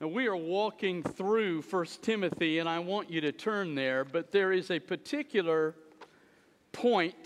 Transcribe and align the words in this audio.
Now, 0.00 0.06
we 0.06 0.28
are 0.28 0.36
walking 0.36 1.02
through 1.02 1.62
1 1.62 1.86
Timothy, 2.02 2.60
and 2.60 2.68
I 2.68 2.78
want 2.78 3.10
you 3.10 3.20
to 3.22 3.32
turn 3.32 3.74
there, 3.74 4.04
but 4.04 4.30
there 4.30 4.52
is 4.52 4.70
a 4.70 4.78
particular 4.78 5.74
point 6.70 7.16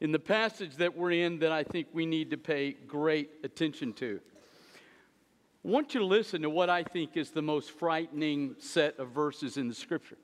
in 0.00 0.12
the 0.12 0.18
passage 0.20 0.76
that 0.76 0.96
we're 0.96 1.10
in 1.10 1.40
that 1.40 1.50
I 1.50 1.64
think 1.64 1.88
we 1.92 2.06
need 2.06 2.30
to 2.30 2.36
pay 2.36 2.72
great 2.86 3.30
attention 3.42 3.92
to. 3.94 4.20
I 5.64 5.68
want 5.68 5.92
you 5.92 5.98
to 5.98 6.06
listen 6.06 6.42
to 6.42 6.50
what 6.50 6.70
I 6.70 6.84
think 6.84 7.16
is 7.16 7.30
the 7.30 7.42
most 7.42 7.72
frightening 7.72 8.54
set 8.60 9.00
of 9.00 9.10
verses 9.10 9.56
in 9.56 9.66
the 9.66 9.74
scripture. 9.74 10.18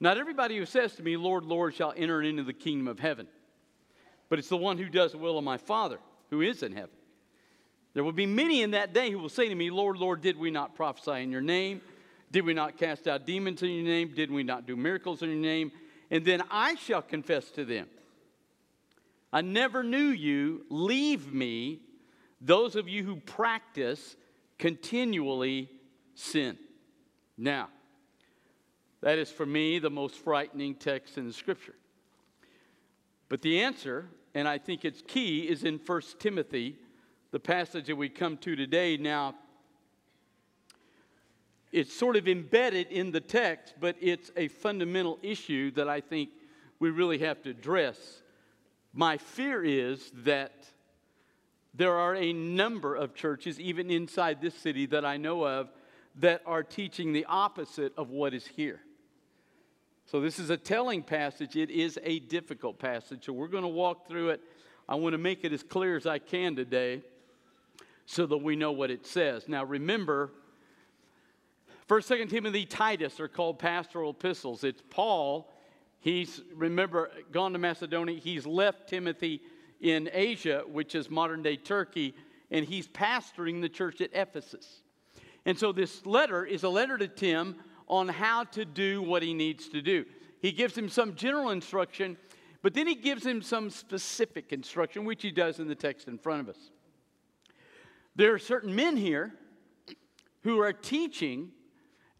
Not 0.00 0.18
everybody 0.18 0.58
who 0.58 0.66
says 0.66 0.94
to 0.96 1.02
me, 1.02 1.16
Lord, 1.16 1.44
Lord, 1.44 1.74
shall 1.74 1.94
enter 1.96 2.22
into 2.22 2.42
the 2.42 2.52
kingdom 2.52 2.88
of 2.88 3.00
heaven, 3.00 3.26
but 4.28 4.38
it's 4.38 4.50
the 4.50 4.56
one 4.58 4.76
who 4.76 4.90
does 4.90 5.12
the 5.12 5.18
will 5.18 5.38
of 5.38 5.44
my 5.44 5.56
Father 5.56 5.98
who 6.28 6.42
is 6.42 6.62
in 6.62 6.72
heaven. 6.72 6.95
There 7.96 8.04
will 8.04 8.12
be 8.12 8.26
many 8.26 8.60
in 8.60 8.72
that 8.72 8.92
day 8.92 9.10
who 9.10 9.18
will 9.18 9.30
say 9.30 9.48
to 9.48 9.54
me, 9.54 9.70
Lord, 9.70 9.96
Lord, 9.96 10.20
did 10.20 10.38
we 10.38 10.50
not 10.50 10.74
prophesy 10.74 11.22
in 11.22 11.32
your 11.32 11.40
name? 11.40 11.80
Did 12.30 12.44
we 12.44 12.52
not 12.52 12.76
cast 12.76 13.08
out 13.08 13.24
demons 13.24 13.62
in 13.62 13.70
your 13.70 13.84
name? 13.84 14.12
Did 14.14 14.30
we 14.30 14.42
not 14.42 14.66
do 14.66 14.76
miracles 14.76 15.22
in 15.22 15.30
your 15.30 15.38
name? 15.38 15.72
And 16.10 16.22
then 16.22 16.42
I 16.50 16.74
shall 16.74 17.00
confess 17.00 17.50
to 17.52 17.64
them, 17.64 17.86
I 19.32 19.40
never 19.40 19.82
knew 19.82 20.08
you. 20.08 20.66
Leave 20.68 21.32
me, 21.32 21.80
those 22.38 22.76
of 22.76 22.86
you 22.86 23.02
who 23.02 23.16
practice 23.16 24.14
continually 24.58 25.70
sin. 26.14 26.58
Now, 27.38 27.70
that 29.00 29.16
is 29.16 29.30
for 29.30 29.46
me 29.46 29.78
the 29.78 29.88
most 29.88 30.16
frightening 30.16 30.74
text 30.74 31.16
in 31.16 31.26
the 31.26 31.32
scripture. 31.32 31.76
But 33.30 33.40
the 33.40 33.62
answer, 33.62 34.10
and 34.34 34.46
I 34.46 34.58
think 34.58 34.84
it's 34.84 35.00
key, 35.00 35.48
is 35.48 35.64
in 35.64 35.80
1 35.86 36.02
Timothy, 36.18 36.76
the 37.36 37.40
passage 37.40 37.88
that 37.88 37.96
we 37.96 38.08
come 38.08 38.38
to 38.38 38.56
today. 38.56 38.96
Now, 38.96 39.34
it's 41.70 41.92
sort 41.92 42.16
of 42.16 42.26
embedded 42.26 42.86
in 42.86 43.10
the 43.10 43.20
text, 43.20 43.74
but 43.78 43.94
it's 44.00 44.30
a 44.38 44.48
fundamental 44.48 45.18
issue 45.20 45.70
that 45.72 45.86
I 45.86 46.00
think 46.00 46.30
we 46.78 46.88
really 46.88 47.18
have 47.18 47.42
to 47.42 47.50
address. 47.50 48.22
My 48.94 49.18
fear 49.18 49.62
is 49.62 50.10
that 50.24 50.64
there 51.74 51.92
are 51.92 52.14
a 52.14 52.32
number 52.32 52.94
of 52.94 53.14
churches, 53.14 53.60
even 53.60 53.90
inside 53.90 54.40
this 54.40 54.54
city, 54.54 54.86
that 54.86 55.04
I 55.04 55.18
know 55.18 55.46
of, 55.46 55.68
that 56.14 56.40
are 56.46 56.62
teaching 56.62 57.12
the 57.12 57.26
opposite 57.26 57.92
of 57.98 58.08
what 58.08 58.32
is 58.32 58.46
here. 58.46 58.80
So, 60.06 60.22
this 60.22 60.38
is 60.38 60.48
a 60.48 60.56
telling 60.56 61.02
passage. 61.02 61.54
It 61.54 61.68
is 61.68 61.98
a 62.02 62.18
difficult 62.18 62.78
passage. 62.78 63.26
So, 63.26 63.34
we're 63.34 63.48
going 63.48 63.62
to 63.62 63.68
walk 63.68 64.08
through 64.08 64.30
it. 64.30 64.40
I 64.88 64.94
want 64.94 65.12
to 65.12 65.18
make 65.18 65.44
it 65.44 65.52
as 65.52 65.62
clear 65.62 65.98
as 65.98 66.06
I 66.06 66.18
can 66.18 66.56
today 66.56 67.02
so 68.06 68.24
that 68.26 68.38
we 68.38 68.56
know 68.56 68.72
what 68.72 68.90
it 68.90 69.04
says. 69.04 69.48
Now, 69.48 69.64
remember, 69.64 70.30
1st, 71.88 72.20
2nd 72.20 72.30
Timothy, 72.30 72.64
Titus 72.64 73.20
are 73.20 73.28
called 73.28 73.58
pastoral 73.58 74.10
epistles. 74.10 74.64
It's 74.64 74.82
Paul. 74.90 75.52
He's, 75.98 76.40
remember, 76.54 77.10
gone 77.32 77.52
to 77.52 77.58
Macedonia. 77.58 78.18
He's 78.18 78.46
left 78.46 78.88
Timothy 78.88 79.42
in 79.80 80.08
Asia, 80.12 80.62
which 80.66 80.94
is 80.94 81.10
modern 81.10 81.42
day 81.42 81.56
Turkey, 81.56 82.14
and 82.50 82.64
he's 82.64 82.88
pastoring 82.88 83.60
the 83.60 83.68
church 83.68 84.00
at 84.00 84.10
Ephesus. 84.12 84.82
And 85.44 85.58
so 85.58 85.72
this 85.72 86.06
letter 86.06 86.44
is 86.44 86.62
a 86.62 86.68
letter 86.68 86.96
to 86.98 87.08
Tim 87.08 87.56
on 87.88 88.08
how 88.08 88.44
to 88.44 88.64
do 88.64 89.02
what 89.02 89.22
he 89.22 89.34
needs 89.34 89.68
to 89.68 89.82
do. 89.82 90.04
He 90.40 90.52
gives 90.52 90.76
him 90.76 90.88
some 90.88 91.14
general 91.14 91.50
instruction, 91.50 92.16
but 92.62 92.74
then 92.74 92.86
he 92.86 92.94
gives 92.94 93.24
him 93.24 93.42
some 93.42 93.70
specific 93.70 94.52
instruction, 94.52 95.04
which 95.04 95.22
he 95.22 95.30
does 95.30 95.60
in 95.60 95.68
the 95.68 95.74
text 95.74 96.08
in 96.08 96.18
front 96.18 96.40
of 96.40 96.48
us. 96.48 96.70
There 98.16 98.32
are 98.32 98.38
certain 98.38 98.74
men 98.74 98.96
here 98.96 99.34
who 100.42 100.58
are 100.60 100.72
teaching, 100.72 101.50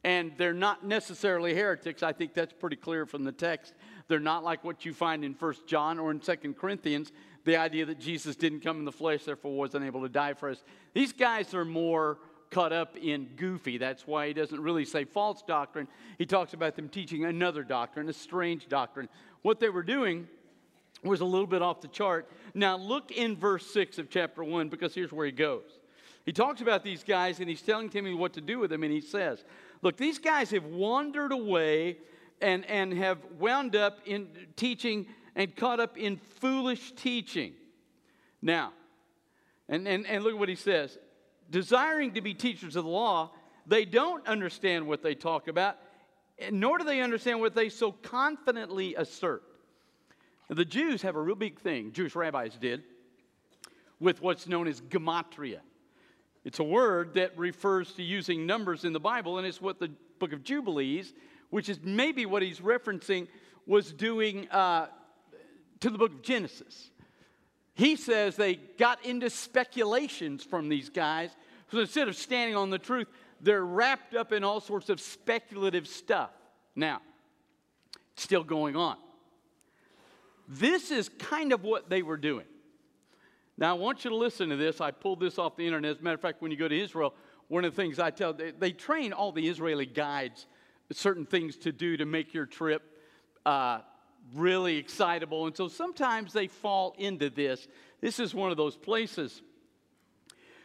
and 0.04 0.32
they're 0.36 0.52
not 0.52 0.84
necessarily 0.84 1.54
heretics. 1.54 2.02
I 2.02 2.12
think 2.12 2.34
that's 2.34 2.52
pretty 2.52 2.76
clear 2.76 3.06
from 3.06 3.24
the 3.24 3.32
text. 3.32 3.72
They're 4.08 4.20
not 4.20 4.44
like 4.44 4.62
what 4.62 4.84
you 4.84 4.92
find 4.92 5.24
in 5.24 5.34
First 5.34 5.66
John 5.66 5.98
or 5.98 6.10
in 6.10 6.20
Second 6.20 6.58
Corinthians, 6.58 7.12
the 7.44 7.56
idea 7.56 7.86
that 7.86 7.98
Jesus 7.98 8.36
didn't 8.36 8.60
come 8.60 8.78
in 8.78 8.84
the 8.84 8.92
flesh, 8.92 9.24
therefore 9.24 9.56
wasn't 9.56 9.84
able 9.84 10.02
to 10.02 10.08
die 10.08 10.34
for 10.34 10.50
us. 10.50 10.62
These 10.92 11.14
guys 11.14 11.54
are 11.54 11.64
more 11.64 12.18
caught 12.50 12.72
up 12.72 12.96
in 12.96 13.30
goofy. 13.36 13.78
That's 13.78 14.06
why 14.06 14.28
he 14.28 14.34
doesn't 14.34 14.60
really 14.60 14.84
say 14.84 15.04
false 15.04 15.42
doctrine. 15.42 15.88
He 16.18 16.26
talks 16.26 16.52
about 16.52 16.76
them 16.76 16.88
teaching 16.88 17.24
another 17.24 17.64
doctrine, 17.64 18.08
a 18.08 18.12
strange 18.12 18.68
doctrine. 18.68 19.08
What 19.42 19.60
they 19.60 19.70
were 19.70 19.82
doing 19.82 20.28
was 21.02 21.20
a 21.20 21.24
little 21.24 21.46
bit 21.46 21.62
off 21.62 21.80
the 21.80 21.88
chart. 21.88 22.28
Now, 22.54 22.76
look 22.76 23.10
in 23.10 23.36
verse 23.36 23.66
6 23.72 23.98
of 23.98 24.10
chapter 24.10 24.44
1 24.44 24.68
because 24.68 24.94
here's 24.94 25.12
where 25.12 25.26
he 25.26 25.32
goes. 25.32 25.78
He 26.26 26.32
talks 26.32 26.60
about 26.60 26.82
these 26.82 27.04
guys 27.04 27.38
and 27.38 27.48
he's 27.48 27.62
telling 27.62 27.88
Timothy 27.88 28.14
what 28.14 28.32
to 28.34 28.40
do 28.40 28.58
with 28.58 28.70
them, 28.70 28.82
and 28.82 28.92
he 28.92 29.00
says, 29.00 29.44
Look, 29.80 29.96
these 29.96 30.18
guys 30.18 30.50
have 30.50 30.64
wandered 30.64 31.30
away 31.30 31.98
and, 32.40 32.66
and 32.66 32.92
have 32.94 33.18
wound 33.38 33.76
up 33.76 34.00
in 34.04 34.28
teaching 34.56 35.06
and 35.36 35.54
caught 35.54 35.78
up 35.78 35.96
in 35.96 36.16
foolish 36.16 36.92
teaching. 36.92 37.52
Now, 38.42 38.72
and, 39.68 39.86
and, 39.86 40.06
and 40.06 40.24
look 40.24 40.32
at 40.32 40.38
what 40.38 40.48
he 40.48 40.56
says 40.56 40.98
desiring 41.48 42.12
to 42.14 42.20
be 42.20 42.34
teachers 42.34 42.74
of 42.74 42.82
the 42.82 42.90
law, 42.90 43.30
they 43.68 43.84
don't 43.84 44.26
understand 44.26 44.84
what 44.84 45.00
they 45.00 45.14
talk 45.14 45.46
about, 45.46 45.76
nor 46.50 46.78
do 46.78 46.84
they 46.84 47.00
understand 47.00 47.38
what 47.38 47.54
they 47.54 47.68
so 47.68 47.92
confidently 47.92 48.96
assert. 48.96 49.44
The 50.48 50.64
Jews 50.64 51.02
have 51.02 51.14
a 51.14 51.20
real 51.20 51.36
big 51.36 51.60
thing, 51.60 51.92
Jewish 51.92 52.16
rabbis 52.16 52.56
did, 52.56 52.82
with 54.00 54.20
what's 54.20 54.48
known 54.48 54.66
as 54.66 54.80
gematria. 54.80 55.60
It's 56.46 56.60
a 56.60 56.64
word 56.64 57.14
that 57.14 57.36
refers 57.36 57.90
to 57.94 58.04
using 58.04 58.46
numbers 58.46 58.84
in 58.84 58.92
the 58.92 59.00
Bible, 59.00 59.38
and 59.38 59.46
it's 59.46 59.60
what 59.60 59.80
the 59.80 59.90
book 60.20 60.32
of 60.32 60.44
Jubilees, 60.44 61.12
which 61.50 61.68
is 61.68 61.80
maybe 61.82 62.24
what 62.24 62.40
he's 62.40 62.60
referencing, 62.60 63.26
was 63.66 63.92
doing 63.92 64.48
uh, 64.50 64.86
to 65.80 65.90
the 65.90 65.98
book 65.98 66.12
of 66.12 66.22
Genesis. 66.22 66.92
He 67.74 67.96
says 67.96 68.36
they 68.36 68.54
got 68.54 69.04
into 69.04 69.28
speculations 69.28 70.44
from 70.44 70.68
these 70.68 70.88
guys. 70.88 71.30
So 71.72 71.80
instead 71.80 72.06
of 72.06 72.14
standing 72.14 72.54
on 72.54 72.70
the 72.70 72.78
truth, 72.78 73.08
they're 73.40 73.64
wrapped 73.64 74.14
up 74.14 74.32
in 74.32 74.44
all 74.44 74.60
sorts 74.60 74.88
of 74.88 75.00
speculative 75.00 75.88
stuff. 75.88 76.30
Now, 76.76 77.02
still 78.14 78.44
going 78.44 78.76
on. 78.76 78.98
This 80.46 80.92
is 80.92 81.08
kind 81.08 81.52
of 81.52 81.64
what 81.64 81.90
they 81.90 82.02
were 82.02 82.16
doing. 82.16 82.46
Now, 83.58 83.70
I 83.70 83.78
want 83.78 84.04
you 84.04 84.10
to 84.10 84.16
listen 84.16 84.50
to 84.50 84.56
this. 84.56 84.80
I 84.80 84.90
pulled 84.90 85.20
this 85.20 85.38
off 85.38 85.56
the 85.56 85.66
internet. 85.66 85.92
As 85.92 86.00
a 86.00 86.02
matter 86.02 86.14
of 86.14 86.20
fact, 86.20 86.42
when 86.42 86.50
you 86.50 86.56
go 86.56 86.68
to 86.68 86.78
Israel, 86.78 87.14
one 87.48 87.64
of 87.64 87.74
the 87.74 87.82
things 87.82 87.98
I 87.98 88.10
tell, 88.10 88.34
they, 88.34 88.50
they 88.50 88.72
train 88.72 89.12
all 89.12 89.32
the 89.32 89.48
Israeli 89.48 89.86
guides 89.86 90.46
certain 90.92 91.26
things 91.26 91.56
to 91.56 91.72
do 91.72 91.96
to 91.96 92.04
make 92.04 92.34
your 92.34 92.46
trip 92.46 92.82
uh, 93.44 93.80
really 94.34 94.76
excitable. 94.76 95.46
And 95.46 95.56
so 95.56 95.68
sometimes 95.68 96.32
they 96.32 96.48
fall 96.48 96.94
into 96.98 97.30
this. 97.30 97.66
This 98.00 98.20
is 98.20 98.34
one 98.34 98.50
of 98.50 98.56
those 98.56 98.76
places. 98.76 99.42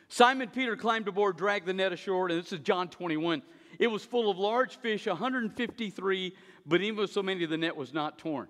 Simon 0.10 0.50
Peter 0.50 0.76
climbed 0.76 1.08
aboard, 1.08 1.38
dragged 1.38 1.66
the 1.66 1.74
net 1.74 1.94
ashore, 1.94 2.28
and 2.28 2.38
this 2.38 2.52
is 2.52 2.60
John 2.60 2.90
21. 2.90 3.42
It 3.80 3.88
was 3.88 4.04
full 4.04 4.30
of 4.30 4.38
large 4.38 4.78
fish, 4.78 5.08
153, 5.08 6.36
but 6.66 6.82
even 6.82 7.00
with 7.00 7.12
so 7.12 7.24
many, 7.24 7.46
the 7.46 7.58
net 7.58 7.76
was 7.76 7.94
not 7.94 8.18
torn. 8.18 8.48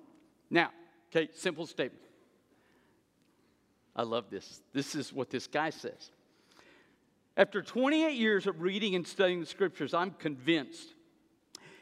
Now, 0.49 0.71
okay, 1.09 1.29
simple 1.33 1.67
statement. 1.67 2.03
I 3.95 4.03
love 4.03 4.29
this. 4.29 4.61
This 4.73 4.95
is 4.95 5.11
what 5.11 5.29
this 5.29 5.47
guy 5.47 5.69
says. 5.69 6.11
After 7.37 7.61
28 7.61 8.13
years 8.15 8.47
of 8.47 8.61
reading 8.61 8.95
and 8.95 9.05
studying 9.05 9.39
the 9.39 9.45
scriptures, 9.45 9.93
I'm 9.93 10.11
convinced 10.11 10.93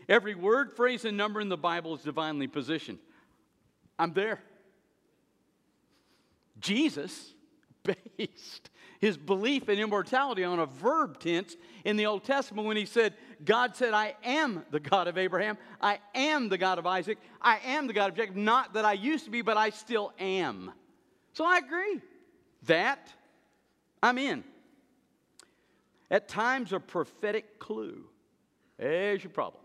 every 0.07 0.35
word, 0.35 0.75
phrase, 0.75 1.05
and 1.05 1.17
number 1.17 1.41
in 1.41 1.49
the 1.49 1.57
Bible 1.57 1.95
is 1.95 2.01
divinely 2.01 2.47
positioned. 2.47 2.99
I'm 3.97 4.13
there. 4.13 4.41
Jesus 6.59 7.33
based 8.17 8.69
his 8.99 9.17
belief 9.17 9.69
in 9.69 9.79
immortality 9.79 10.43
on 10.43 10.59
a 10.59 10.65
verb 10.65 11.19
tense 11.19 11.55
in 11.85 11.95
the 11.95 12.05
Old 12.05 12.25
Testament 12.25 12.67
when 12.67 12.75
he 12.75 12.85
said, 12.85 13.13
God 13.43 13.75
said, 13.75 13.93
I 13.93 14.15
am 14.23 14.65
the 14.71 14.79
God 14.79 15.07
of 15.07 15.17
Abraham, 15.17 15.57
I 15.81 15.99
am 16.13 16.49
the 16.49 16.57
God 16.57 16.77
of 16.77 16.85
Isaac, 16.85 17.17
I 17.41 17.59
am 17.65 17.87
the 17.87 17.93
God 17.93 18.09
of 18.11 18.17
Jacob. 18.17 18.35
Not 18.35 18.73
that 18.73 18.83
I 18.83 18.93
used 18.93 19.25
to 19.25 19.31
be, 19.31 19.41
but 19.41 19.55
I 19.55 19.69
still 19.69 20.11
am. 20.19 20.73
So 21.39 21.45
I 21.45 21.59
agree. 21.59 22.01
That 22.63 23.13
I'm 24.03 24.17
in. 24.17 24.43
At 26.11 26.27
times, 26.27 26.73
a 26.73 26.81
prophetic 26.81 27.59
clue, 27.59 28.03
there's 28.77 29.23
your 29.23 29.31
problem, 29.31 29.63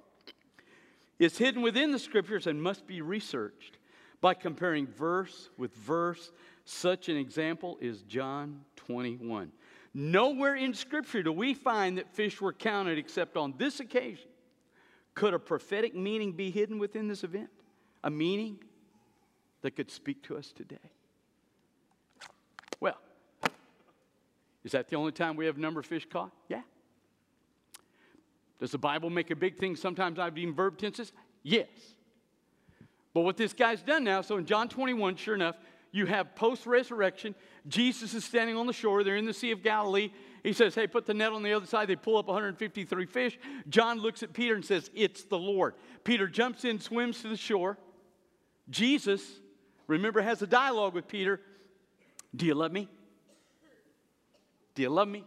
is 1.19 1.37
hidden 1.37 1.63
within 1.63 1.91
the 1.91 1.99
scriptures 1.99 2.47
and 2.47 2.63
must 2.63 2.87
be 2.87 3.03
researched 3.03 3.79
by 4.21 4.35
comparing 4.35 4.87
verse 4.87 5.51
with 5.59 5.75
verse. 5.75 6.31
Such 6.65 7.09
an 7.09 7.17
example 7.17 7.77
is 7.81 8.03
John 8.03 8.61
21. 8.77 9.51
Nowhere 9.95 10.55
in 10.55 10.75
Scripture 10.75 11.25
do 11.25 11.33
we 11.33 11.55
find 11.55 11.99
that 11.99 12.09
fish 12.15 12.41
were 12.41 12.53
counted 12.53 12.99
except 12.99 13.37
on 13.37 13.53
this 13.59 13.81
occasion. 13.81 14.29
Could 15.15 15.35
a 15.35 15.41
prophetic 15.41 15.93
meaning 15.97 16.35
be 16.35 16.53
hidden 16.53 16.79
within 16.79 17.09
this 17.09 17.25
event? 17.25 17.51
A 18.05 18.11
meaning 18.11 18.61
that 19.63 19.75
could 19.75 19.91
speak 19.91 20.23
to 20.23 20.37
us 20.37 20.53
today? 20.53 20.79
Well, 22.81 22.99
Is 24.65 24.73
that 24.73 24.89
the 24.89 24.97
only 24.97 25.13
time 25.13 25.37
we 25.37 25.47
have 25.47 25.59
number 25.59 25.81
of 25.81 25.87
fish 25.87 26.07
caught? 26.11 26.33
Yeah. 26.49 26.63
Does 28.61 28.71
the 28.71 28.79
Bible 28.79 29.11
make 29.11 29.31
a 29.31 29.37
big 29.37 29.59
thing? 29.59 29.77
Sometimes 29.77 30.19
I've 30.19 30.39
even 30.39 30.55
verb 30.55 30.79
tenses? 30.79 31.13
Yes. 31.43 31.69
But 33.13 33.21
what 33.21 33.37
this 33.37 33.53
guy's 33.53 33.83
done 33.83 34.05
now, 34.05 34.23
so 34.23 34.39
in 34.39 34.47
John 34.47 34.69
21, 34.69 35.17
sure 35.17 35.35
enough, 35.35 35.57
you 35.93 36.07
have 36.07 36.35
post 36.35 36.67
resurrection. 36.67 37.37
Jesus 37.69 38.15
is 38.15 38.25
standing 38.25 38.57
on 38.57 38.67
the 38.67 38.73
shore. 38.73 39.05
They're 39.05 39.17
in 39.17 39.27
the 39.27 39.33
Sea 39.35 39.53
of 39.53 39.63
Galilee. 39.63 40.11
He 40.43 40.53
says, 40.53 40.75
Hey, 40.75 40.89
put 40.89 41.07
the 41.07 41.15
net 41.15 41.33
on 41.33 41.45
the 41.45 41.53
other 41.53 41.67
side. 41.67 41.89
They 41.89 41.95
pull 41.95 42.17
up 42.17 42.27
153 42.27 43.07
fish. 43.07 43.39
John 43.69 44.01
looks 44.01 44.25
at 44.25 44.33
Peter 44.33 44.57
and 44.57 44.65
says, 44.65 44.91
It's 44.95 45.23
the 45.25 45.39
Lord. 45.39 45.75
Peter 46.03 46.27
jumps 46.27 46.65
in, 46.65 46.81
swims 46.81 47.23
to 47.23 47.29
the 47.29 47.37
shore. 47.37 47.79
Jesus, 48.71 49.23
remember, 49.87 50.21
has 50.21 50.43
a 50.43 50.47
dialogue 50.47 50.95
with 50.95 51.07
Peter 51.07 51.41
Do 52.35 52.45
you 52.47 52.55
love 52.55 52.73
me? 52.73 52.89
Do 54.75 54.83
you 54.83 54.91
love 54.91 55.09
me? 55.09 55.25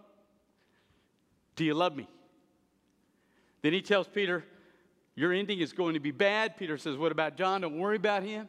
Do 1.56 1.64
you 1.64 1.74
love 1.74 1.96
me? 1.96 2.08
Then 3.62 3.74
he 3.74 3.82
tells 3.82 4.08
Peter, 4.08 4.44
Your 5.16 5.34
ending 5.34 5.60
is 5.60 5.74
going 5.74 5.94
to 5.96 6.00
be 6.00 6.12
bad. 6.12 6.58
Peter 6.58 6.78
says, 6.78 6.98
What 6.98 7.12
about 7.12 7.38
John? 7.38 7.62
Don't 7.62 7.78
worry 7.78 7.96
about 7.96 8.24
him. 8.24 8.48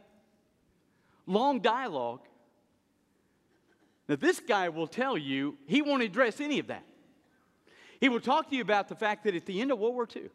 Long 1.27 1.61
dialogue. 1.61 2.21
Now, 4.09 4.17
this 4.17 4.41
guy 4.41 4.71
will 4.71 4.87
tell 4.87 5.19
you 5.19 5.59
he 5.67 5.83
won't 5.83 6.03
address 6.03 6.41
any 6.41 6.59
of 6.59 6.69
that. 6.69 6.85
He 8.01 8.09
will 8.09 8.21
talk 8.21 8.49
to 8.51 8.57
you 8.57 8.63
about 8.63 8.89
the 8.89 8.95
fact 8.95 9.25
that 9.25 9.35
at 9.35 9.45
the 9.45 9.61
end 9.61 9.71
of 9.71 9.79
World 9.79 9.95
War 9.95 10.09
II, 10.15 10.31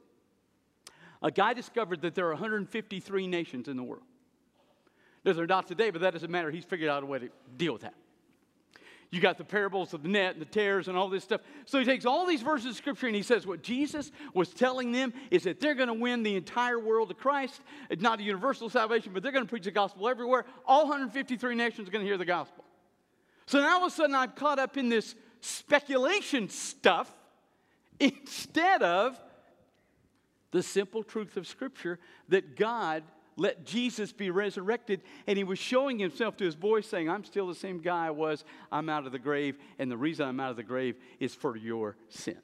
a 1.23 1.31
guy 1.31 1.53
discovered 1.53 2.01
that 2.01 2.13
there 2.13 2.27
are 2.27 2.33
153 2.33 3.27
nations 3.27 3.67
in 3.67 3.77
the 3.77 3.83
world. 3.83 4.03
There's 5.23 5.37
not 5.47 5.67
today, 5.67 5.89
but 5.89 6.01
that 6.01 6.11
doesn't 6.11 6.29
matter. 6.29 6.51
He's 6.51 6.65
figured 6.65 6.89
out 6.89 7.01
a 7.01 7.05
way 7.05 7.19
to 7.19 7.29
deal 7.55 7.73
with 7.73 7.83
that. 7.83 7.95
You 9.13 9.21
got 9.21 9.37
the 9.37 9.43
parables 9.43 9.93
of 9.93 10.01
the 10.01 10.09
net 10.09 10.33
and 10.33 10.41
the 10.41 10.45
tares 10.45 10.87
and 10.87 10.97
all 10.97 11.07
this 11.07 11.23
stuff. 11.23 11.41
So 11.67 11.77
he 11.77 11.85
takes 11.85 12.03
all 12.03 12.25
these 12.25 12.41
verses 12.41 12.71
of 12.71 12.75
scripture 12.75 13.05
and 13.05 13.15
he 13.15 13.21
says 13.21 13.45
what 13.45 13.61
Jesus 13.61 14.11
was 14.33 14.49
telling 14.49 14.91
them 14.91 15.13
is 15.29 15.43
that 15.43 15.59
they're 15.59 15.75
going 15.75 15.87
to 15.87 15.93
win 15.93 16.23
the 16.23 16.35
entire 16.35 16.79
world 16.79 17.09
to 17.09 17.13
Christ. 17.13 17.61
It's 17.91 18.01
not 18.01 18.19
a 18.19 18.23
universal 18.23 18.71
salvation, 18.71 19.11
but 19.13 19.21
they're 19.21 19.31
going 19.31 19.45
to 19.45 19.49
preach 19.49 19.65
the 19.65 19.71
gospel 19.71 20.09
everywhere. 20.09 20.45
All 20.65 20.87
153 20.87 21.53
nations 21.53 21.87
are 21.87 21.91
going 21.91 22.03
to 22.03 22.09
hear 22.09 22.17
the 22.17 22.25
gospel. 22.25 22.65
So 23.45 23.59
now 23.59 23.77
all 23.77 23.85
of 23.85 23.93
a 23.93 23.95
sudden 23.95 24.15
I'm 24.15 24.31
caught 24.31 24.57
up 24.57 24.77
in 24.77 24.89
this 24.89 25.13
speculation 25.41 26.49
stuff 26.49 27.13
instead 27.99 28.81
of 28.81 29.19
the 30.49 30.63
simple 30.63 31.03
truth 31.03 31.37
of 31.37 31.45
Scripture 31.45 31.99
that 32.29 32.55
God 32.55 33.03
let 33.35 33.65
Jesus 33.65 34.11
be 34.11 34.29
resurrected, 34.29 35.01
and 35.27 35.37
he 35.37 35.43
was 35.43 35.59
showing 35.59 35.99
himself 35.99 36.37
to 36.37 36.45
his 36.45 36.55
boys, 36.55 36.85
saying, 36.85 37.09
I'm 37.09 37.23
still 37.23 37.47
the 37.47 37.55
same 37.55 37.79
guy 37.79 38.07
I 38.07 38.11
was. 38.11 38.45
I'm 38.71 38.89
out 38.89 39.05
of 39.05 39.11
the 39.11 39.19
grave, 39.19 39.57
and 39.79 39.89
the 39.89 39.97
reason 39.97 40.27
I'm 40.27 40.39
out 40.39 40.51
of 40.51 40.57
the 40.57 40.63
grave 40.63 40.95
is 41.19 41.33
for 41.33 41.57
your 41.57 41.95
sin. 42.09 42.37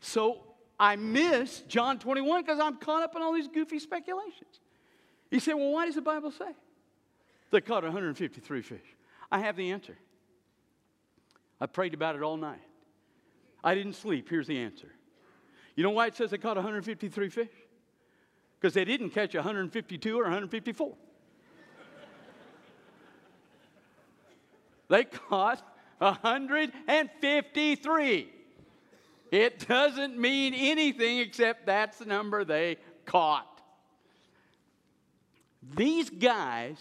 So 0.00 0.40
I 0.78 0.96
miss 0.96 1.60
John 1.68 1.98
21 1.98 2.42
because 2.42 2.58
I'm 2.58 2.76
caught 2.76 3.02
up 3.02 3.14
in 3.14 3.22
all 3.22 3.32
these 3.32 3.48
goofy 3.48 3.78
speculations. 3.78 4.60
You 5.30 5.40
say, 5.40 5.54
Well, 5.54 5.70
why 5.70 5.86
does 5.86 5.94
the 5.94 6.02
Bible 6.02 6.30
say? 6.30 6.52
They 7.50 7.60
caught 7.60 7.84
153 7.84 8.62
fish. 8.62 8.80
I 9.30 9.38
have 9.38 9.56
the 9.56 9.70
answer. 9.70 9.96
I 11.60 11.66
prayed 11.66 11.94
about 11.94 12.16
it 12.16 12.22
all 12.22 12.36
night. 12.36 12.62
I 13.62 13.74
didn't 13.74 13.92
sleep. 13.92 14.28
Here's 14.28 14.46
the 14.46 14.58
answer. 14.58 14.88
You 15.76 15.84
know 15.84 15.90
why 15.90 16.06
it 16.06 16.16
says 16.16 16.30
they 16.30 16.38
caught 16.38 16.56
153 16.56 17.28
fish? 17.28 17.48
Because 18.62 18.74
they 18.74 18.84
didn't 18.84 19.10
catch 19.10 19.34
152 19.34 20.16
or 20.16 20.22
154. 20.22 20.94
they 24.88 25.02
caught 25.02 25.60
153. 25.98 28.30
It 29.32 29.66
doesn't 29.66 30.16
mean 30.16 30.54
anything 30.54 31.18
except 31.18 31.66
that's 31.66 31.98
the 31.98 32.04
number 32.04 32.44
they 32.44 32.76
caught. 33.04 33.48
These 35.74 36.10
guys 36.10 36.78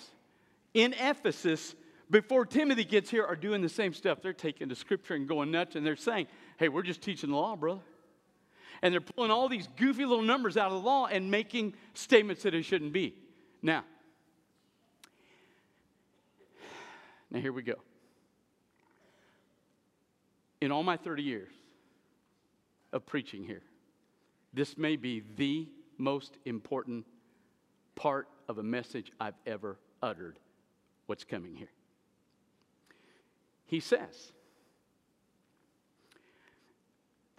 in 0.75 0.93
Ephesus, 0.93 1.73
before 2.11 2.45
Timothy 2.45 2.83
gets 2.83 3.09
here, 3.09 3.25
are 3.25 3.35
doing 3.35 3.63
the 3.63 3.69
same 3.69 3.95
stuff. 3.95 4.21
They're 4.21 4.33
taking 4.33 4.67
the 4.67 4.75
scripture 4.75 5.15
and 5.15 5.27
going 5.27 5.49
nuts, 5.49 5.75
and 5.75 5.83
they're 5.83 5.95
saying, 5.95 6.27
hey, 6.57 6.69
we're 6.69 6.83
just 6.83 7.01
teaching 7.01 7.31
the 7.31 7.37
law, 7.37 7.55
brother 7.55 7.81
and 8.81 8.93
they're 8.93 9.01
pulling 9.01 9.31
all 9.31 9.47
these 9.47 9.67
goofy 9.77 10.05
little 10.05 10.23
numbers 10.23 10.57
out 10.57 10.67
of 10.67 10.73
the 10.73 10.87
law 10.87 11.05
and 11.05 11.29
making 11.29 11.73
statements 11.93 12.43
that 12.43 12.53
it 12.53 12.63
shouldn't 12.63 12.93
be. 12.93 13.13
Now, 13.61 13.83
now 17.29 17.39
here 17.39 17.53
we 17.53 17.61
go. 17.61 17.75
In 20.61 20.71
all 20.71 20.83
my 20.83 20.97
30 20.97 21.23
years 21.23 21.53
of 22.91 23.05
preaching 23.05 23.43
here, 23.43 23.63
this 24.53 24.77
may 24.77 24.95
be 24.95 25.23
the 25.37 25.67
most 25.97 26.37
important 26.45 27.05
part 27.95 28.27
of 28.47 28.57
a 28.57 28.63
message 28.63 29.11
I've 29.19 29.37
ever 29.45 29.77
uttered. 30.01 30.39
What's 31.05 31.23
coming 31.23 31.55
here? 31.55 31.71
He 33.65 33.79
says, 33.79 34.33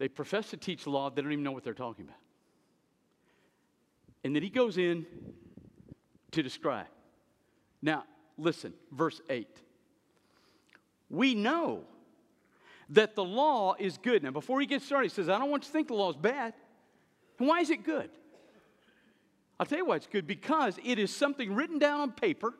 they 0.02 0.08
profess 0.08 0.50
to 0.50 0.56
teach 0.56 0.84
law, 0.88 1.10
they 1.10 1.22
don't 1.22 1.30
even 1.30 1.44
know 1.44 1.52
what 1.52 1.62
they're 1.62 1.72
talking 1.72 2.04
about. 2.04 2.18
And 4.24 4.34
then 4.34 4.42
he 4.42 4.50
goes 4.50 4.76
in 4.76 5.06
to 6.32 6.42
describe. 6.42 6.88
Now, 7.80 8.02
listen, 8.36 8.74
verse 8.90 9.20
8. 9.30 9.46
We 11.08 11.36
know 11.36 11.84
that 12.88 13.14
the 13.14 13.22
law 13.22 13.76
is 13.78 13.96
good. 13.96 14.24
Now, 14.24 14.32
before 14.32 14.60
he 14.60 14.66
gets 14.66 14.84
started, 14.84 15.08
he 15.08 15.14
says, 15.14 15.28
I 15.28 15.38
don't 15.38 15.52
want 15.52 15.62
you 15.62 15.66
to 15.68 15.72
think 15.72 15.86
the 15.86 15.94
law 15.94 16.10
is 16.10 16.16
bad. 16.16 16.52
And 17.38 17.46
why 17.46 17.60
is 17.60 17.70
it 17.70 17.84
good? 17.84 18.10
I'll 19.60 19.66
tell 19.66 19.78
you 19.78 19.86
why 19.86 19.94
it's 19.94 20.08
good 20.08 20.26
because 20.26 20.80
it 20.84 20.98
is 20.98 21.14
something 21.14 21.54
written 21.54 21.78
down 21.78 22.00
on 22.00 22.10
paper 22.10 22.54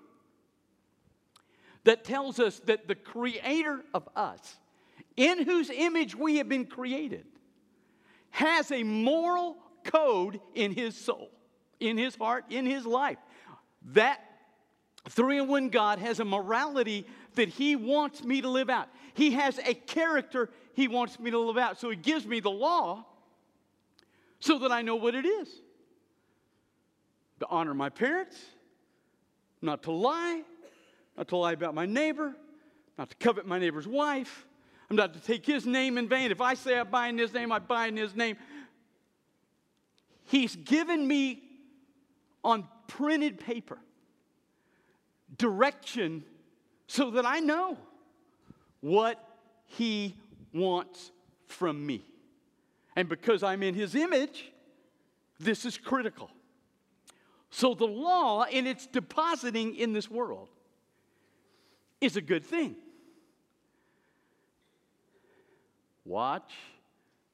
that 1.82 2.04
tells 2.04 2.38
us 2.38 2.60
that 2.66 2.86
the 2.86 2.94
creator 2.94 3.80
of 3.92 4.08
us, 4.14 4.58
in 5.16 5.42
whose 5.42 5.70
image 5.70 6.14
we 6.14 6.36
have 6.36 6.48
been 6.48 6.66
created, 6.66 7.26
has 8.32 8.72
a 8.72 8.82
moral 8.82 9.56
code 9.84 10.40
in 10.54 10.72
his 10.72 10.96
soul, 10.96 11.30
in 11.78 11.96
his 11.96 12.16
heart, 12.16 12.46
in 12.50 12.66
his 12.66 12.84
life. 12.84 13.18
That 13.92 14.20
three 15.08 15.38
in 15.38 15.48
one 15.48 15.68
God 15.68 15.98
has 15.98 16.18
a 16.18 16.24
morality 16.24 17.06
that 17.34 17.48
he 17.48 17.76
wants 17.76 18.24
me 18.24 18.40
to 18.40 18.48
live 18.48 18.70
out. 18.70 18.88
He 19.14 19.32
has 19.32 19.58
a 19.58 19.74
character 19.74 20.50
he 20.74 20.88
wants 20.88 21.20
me 21.20 21.30
to 21.30 21.38
live 21.38 21.58
out. 21.58 21.78
So 21.78 21.90
he 21.90 21.96
gives 21.96 22.26
me 22.26 22.40
the 22.40 22.50
law 22.50 23.04
so 24.40 24.58
that 24.60 24.72
I 24.72 24.82
know 24.82 24.96
what 24.96 25.14
it 25.14 25.26
is 25.26 25.48
to 27.40 27.46
honor 27.48 27.74
my 27.74 27.88
parents, 27.88 28.36
not 29.60 29.82
to 29.82 29.92
lie, 29.92 30.42
not 31.16 31.28
to 31.28 31.36
lie 31.36 31.52
about 31.52 31.74
my 31.74 31.86
neighbor, 31.86 32.34
not 32.96 33.10
to 33.10 33.16
covet 33.16 33.46
my 33.46 33.58
neighbor's 33.58 33.86
wife, 33.86 34.46
I'm 34.92 34.96
not 34.96 35.14
to 35.14 35.20
take 35.20 35.46
his 35.46 35.64
name 35.64 35.96
in 35.96 36.06
vain. 36.06 36.30
If 36.30 36.42
I 36.42 36.52
say 36.52 36.78
I 36.78 37.08
in 37.08 37.16
his 37.16 37.32
name, 37.32 37.50
I 37.50 37.60
buy 37.60 37.86
in 37.86 37.96
his 37.96 38.14
name. 38.14 38.36
He's 40.26 40.54
given 40.54 41.08
me 41.08 41.42
on 42.44 42.68
printed 42.88 43.40
paper 43.40 43.78
direction 45.38 46.24
so 46.88 47.12
that 47.12 47.24
I 47.24 47.40
know 47.40 47.78
what 48.82 49.18
he 49.64 50.14
wants 50.52 51.10
from 51.46 51.86
me. 51.86 52.04
And 52.94 53.08
because 53.08 53.42
I'm 53.42 53.62
in 53.62 53.74
his 53.74 53.94
image, 53.94 54.52
this 55.40 55.64
is 55.64 55.78
critical. 55.78 56.30
So 57.48 57.72
the 57.72 57.86
law, 57.86 58.42
in 58.42 58.66
its 58.66 58.86
depositing 58.86 59.74
in 59.74 59.94
this 59.94 60.10
world, 60.10 60.50
is 62.02 62.18
a 62.18 62.20
good 62.20 62.44
thing. 62.44 62.76
Watch 66.04 66.52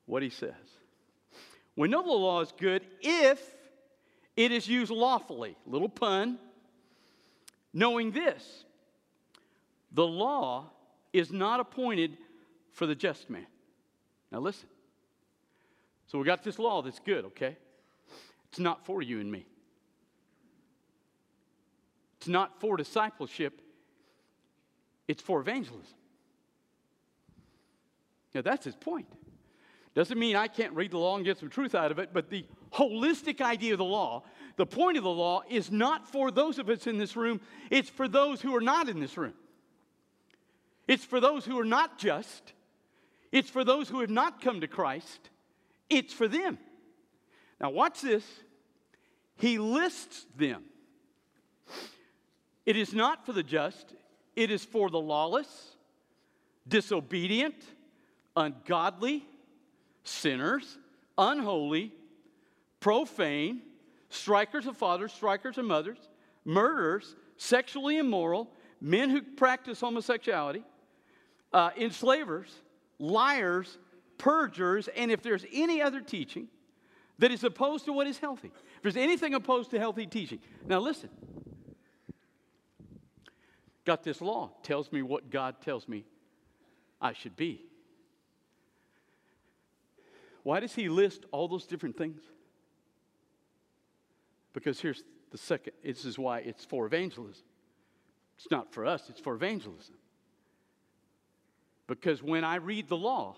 what 0.06 0.22
he 0.22 0.30
says. 0.30 0.52
We 1.76 1.88
know 1.88 2.02
the 2.02 2.08
law 2.08 2.40
is 2.40 2.52
good 2.58 2.82
if 3.00 3.40
it 4.36 4.52
is 4.52 4.68
used 4.68 4.90
lawfully. 4.90 5.56
Little 5.66 5.88
pun. 5.88 6.38
Knowing 7.72 8.10
this, 8.10 8.64
the 9.92 10.06
law 10.06 10.70
is 11.12 11.30
not 11.30 11.60
appointed 11.60 12.16
for 12.72 12.86
the 12.86 12.94
just 12.94 13.28
man. 13.30 13.46
Now 14.32 14.40
listen. 14.40 14.68
So 16.06 16.18
we 16.18 16.24
got 16.24 16.42
this 16.42 16.58
law 16.58 16.82
that's 16.82 16.98
good, 16.98 17.26
okay? 17.26 17.56
It's 18.50 18.58
not 18.58 18.84
for 18.86 19.02
you 19.02 19.20
and 19.20 19.30
me. 19.30 19.46
It's 22.18 22.28
not 22.28 22.60
for 22.60 22.76
discipleship, 22.76 23.60
it's 25.06 25.22
for 25.22 25.40
evangelism. 25.40 25.94
Now, 28.38 28.42
that's 28.42 28.64
his 28.64 28.76
point. 28.76 29.08
Doesn't 29.96 30.16
mean 30.16 30.36
I 30.36 30.46
can't 30.46 30.72
read 30.72 30.92
the 30.92 30.98
law 30.98 31.16
and 31.16 31.24
get 31.24 31.38
some 31.38 31.48
truth 31.48 31.74
out 31.74 31.90
of 31.90 31.98
it, 31.98 32.10
but 32.12 32.30
the 32.30 32.46
holistic 32.72 33.40
idea 33.40 33.72
of 33.72 33.78
the 33.78 33.84
law, 33.84 34.22
the 34.54 34.64
point 34.64 34.96
of 34.96 35.02
the 35.02 35.10
law, 35.10 35.42
is 35.50 35.72
not 35.72 36.06
for 36.06 36.30
those 36.30 36.60
of 36.60 36.68
us 36.68 36.86
in 36.86 36.98
this 36.98 37.16
room, 37.16 37.40
it's 37.68 37.90
for 37.90 38.06
those 38.06 38.40
who 38.40 38.54
are 38.54 38.60
not 38.60 38.88
in 38.88 39.00
this 39.00 39.16
room. 39.16 39.34
It's 40.86 41.04
for 41.04 41.18
those 41.18 41.44
who 41.44 41.58
are 41.58 41.64
not 41.64 41.98
just, 41.98 42.52
It's 43.32 43.50
for 43.50 43.64
those 43.64 43.88
who 43.88 44.00
have 44.00 44.10
not 44.10 44.40
come 44.40 44.60
to 44.60 44.68
Christ, 44.68 45.30
it's 45.90 46.12
for 46.12 46.28
them. 46.28 46.58
Now, 47.60 47.70
watch 47.70 48.00
this. 48.00 48.24
He 49.36 49.58
lists 49.58 50.26
them. 50.36 50.62
It 52.64 52.76
is 52.76 52.94
not 52.94 53.26
for 53.26 53.32
the 53.32 53.42
just, 53.42 53.94
it 54.36 54.50
is 54.50 54.64
for 54.64 54.90
the 54.90 55.00
lawless, 55.00 55.76
disobedient, 56.66 57.56
ungodly, 58.38 59.26
sinners, 60.04 60.78
unholy, 61.18 61.92
profane, 62.80 63.60
strikers 64.08 64.66
of 64.66 64.76
fathers, 64.76 65.12
strikers 65.12 65.58
of 65.58 65.64
mothers, 65.64 65.98
murderers, 66.44 67.16
sexually 67.36 67.98
immoral, 67.98 68.50
men 68.80 69.10
who 69.10 69.20
practice 69.20 69.80
homosexuality, 69.80 70.62
uh, 71.52 71.70
enslavers, 71.76 72.50
liars, 72.98 73.76
perjurers, 74.18 74.88
and 74.96 75.10
if 75.10 75.20
there's 75.22 75.44
any 75.52 75.82
other 75.82 76.00
teaching 76.00 76.46
that 77.18 77.32
is 77.32 77.42
opposed 77.42 77.84
to 77.86 77.92
what 77.92 78.06
is 78.06 78.18
healthy, 78.18 78.52
if 78.76 78.82
there's 78.82 78.96
anything 78.96 79.34
opposed 79.34 79.70
to 79.72 79.78
healthy 79.78 80.06
teaching. 80.06 80.38
Now, 80.66 80.78
listen. 80.78 81.10
Got 83.84 84.04
this 84.04 84.20
law, 84.20 84.50
tells 84.62 84.92
me 84.92 85.02
what 85.02 85.30
God 85.30 85.60
tells 85.62 85.88
me 85.88 86.04
I 87.00 87.14
should 87.14 87.36
be. 87.36 87.67
Why 90.48 90.60
does 90.60 90.74
he 90.74 90.88
list 90.88 91.26
all 91.30 91.46
those 91.46 91.66
different 91.66 91.98
things? 91.98 92.22
Because 94.54 94.80
here's 94.80 95.02
the 95.30 95.36
second 95.36 95.74
this 95.84 96.06
is 96.06 96.18
why 96.18 96.38
it's 96.38 96.64
for 96.64 96.86
evangelism. 96.86 97.44
It's 98.38 98.50
not 98.50 98.72
for 98.72 98.86
us, 98.86 99.10
it's 99.10 99.20
for 99.20 99.34
evangelism. 99.34 99.96
Because 101.86 102.22
when 102.22 102.44
I 102.44 102.54
read 102.54 102.88
the 102.88 102.96
law 102.96 103.36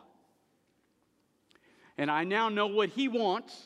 and 1.99 2.13
I 2.13 2.23
now 2.23 2.49
know 2.49 2.69
what 2.69 2.91
he 2.91 3.09
wants, 3.09 3.61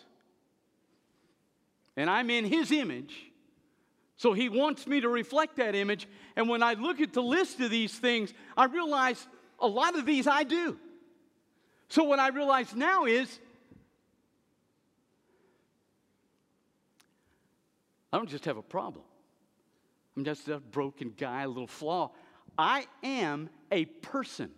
and 1.98 2.08
I'm 2.08 2.30
in 2.30 2.46
his 2.46 2.72
image, 2.72 3.14
so 4.16 4.32
he 4.32 4.48
wants 4.48 4.86
me 4.86 5.02
to 5.02 5.08
reflect 5.10 5.56
that 5.56 5.74
image. 5.74 6.08
And 6.34 6.48
when 6.48 6.62
I 6.62 6.72
look 6.72 6.98
at 6.98 7.12
the 7.12 7.22
list 7.22 7.60
of 7.60 7.70
these 7.70 7.92
things, 7.92 8.32
I 8.56 8.64
realize 8.64 9.28
a 9.60 9.66
lot 9.66 9.98
of 9.98 10.06
these 10.06 10.26
I 10.26 10.44
do. 10.44 10.78
So 11.94 12.02
what 12.02 12.18
I 12.18 12.30
realize 12.30 12.74
now 12.74 13.04
is 13.04 13.38
I 18.12 18.16
don't 18.16 18.28
just 18.28 18.46
have 18.46 18.56
a 18.56 18.62
problem. 18.62 19.04
I'm 20.16 20.24
just 20.24 20.48
a 20.48 20.58
broken 20.58 21.14
guy, 21.16 21.42
a 21.42 21.46
little 21.46 21.68
flaw. 21.68 22.10
I 22.58 22.88
am 23.04 23.48
a 23.70 23.84
person 23.84 24.50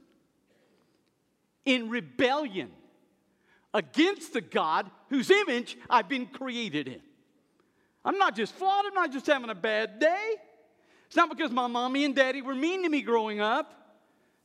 in 1.66 1.90
rebellion 1.90 2.70
against 3.74 4.32
the 4.32 4.40
God 4.40 4.90
whose 5.10 5.30
image 5.30 5.76
I've 5.90 6.08
been 6.08 6.24
created 6.24 6.88
in. 6.88 7.02
I'm 8.02 8.16
not 8.16 8.34
just 8.34 8.54
flawed, 8.54 8.86
I'm 8.86 8.94
not 8.94 9.12
just 9.12 9.26
having 9.26 9.50
a 9.50 9.54
bad 9.54 9.98
day. 9.98 10.36
It's 11.08 11.16
not 11.16 11.28
because 11.28 11.50
my 11.50 11.66
mommy 11.66 12.06
and 12.06 12.16
daddy 12.16 12.40
were 12.40 12.54
mean 12.54 12.82
to 12.84 12.88
me 12.88 13.02
growing 13.02 13.40
up. 13.40 13.85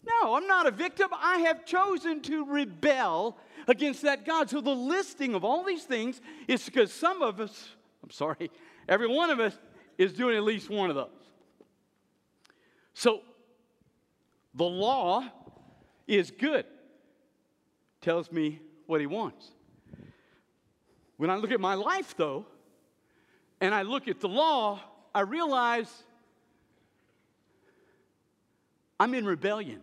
No, 0.03 0.35
I'm 0.35 0.47
not 0.47 0.65
a 0.65 0.71
victim. 0.71 1.09
I 1.13 1.39
have 1.39 1.65
chosen 1.65 2.21
to 2.21 2.45
rebel 2.45 3.37
against 3.67 4.01
that 4.01 4.25
God. 4.25 4.49
So 4.49 4.61
the 4.61 4.71
listing 4.71 5.35
of 5.35 5.45
all 5.45 5.63
these 5.63 5.83
things 5.83 6.21
is 6.47 6.65
because 6.65 6.91
some 6.91 7.21
of 7.21 7.39
us, 7.39 7.69
I'm 8.03 8.09
sorry, 8.09 8.49
every 8.87 9.07
one 9.07 9.29
of 9.29 9.39
us 9.39 9.57
is 9.97 10.13
doing 10.13 10.35
at 10.35 10.43
least 10.43 10.69
one 10.69 10.89
of 10.89 10.95
those. 10.95 11.09
So 12.93 13.21
the 14.55 14.63
law 14.63 15.23
is 16.07 16.31
good, 16.31 16.65
tells 18.01 18.31
me 18.31 18.59
what 18.87 18.99
he 18.99 19.07
wants. 19.07 19.51
When 21.17 21.29
I 21.29 21.35
look 21.35 21.51
at 21.51 21.61
my 21.61 21.75
life, 21.75 22.15
though, 22.17 22.47
and 23.59 23.75
I 23.75 23.83
look 23.83 24.07
at 24.07 24.19
the 24.19 24.27
law, 24.27 24.79
I 25.13 25.21
realize 25.21 26.03
I'm 28.99 29.13
in 29.13 29.25
rebellion 29.25 29.81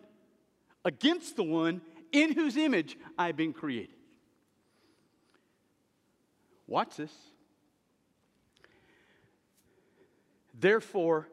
against 0.84 1.36
the 1.36 1.42
one 1.42 1.80
in 2.12 2.32
whose 2.32 2.56
image 2.56 2.96
I've 3.18 3.36
been 3.36 3.52
created. 3.52 3.94
Watch 6.66 6.96
this. 6.96 7.12
Therefore, 10.58 11.28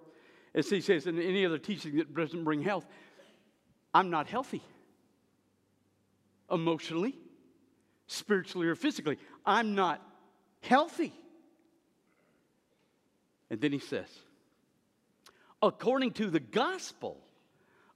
as 0.53 0.69
he 0.69 0.81
says 0.81 1.07
in 1.07 1.19
any 1.21 1.45
other 1.45 1.57
teaching 1.57 1.97
that 1.97 2.13
doesn't 2.13 2.43
bring 2.43 2.61
health, 2.61 2.85
I'm 3.93 4.09
not 4.09 4.27
healthy 4.27 4.61
emotionally, 6.51 7.15
spiritually, 8.07 8.67
or 8.67 8.75
physically. 8.75 9.17
I'm 9.45 9.75
not 9.75 10.01
healthy. 10.61 11.13
And 13.49 13.59
then 13.59 13.71
he 13.71 13.79
says, 13.79 14.07
according 15.61 16.11
to 16.13 16.29
the 16.29 16.39
gospel 16.39 17.24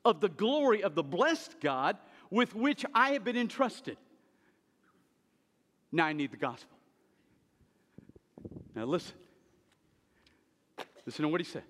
of 0.10 0.20
the 0.20 0.30
glory 0.30 0.84
of 0.84 0.96
the 0.96 1.04
blessed 1.04 1.60
God 1.62 1.98
with 2.30 2.56
which 2.56 2.86
I 2.94 3.12
have 3.12 3.24
been 3.24 3.38
entrusted. 3.38 3.98
Now 5.92 6.06
I 6.06 6.14
need 6.14 6.32
the 6.32 6.38
gospel. 6.38 6.78
Now 8.76 8.86
listen. 8.86 9.16
Listen 11.06 11.24
to 11.24 11.30
what 11.30 11.42
he 11.42 11.46
said. 11.46 11.64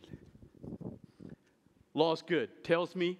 Law 1.94 2.12
is 2.14 2.22
good. 2.22 2.64
Tells 2.64 2.96
me 2.96 3.18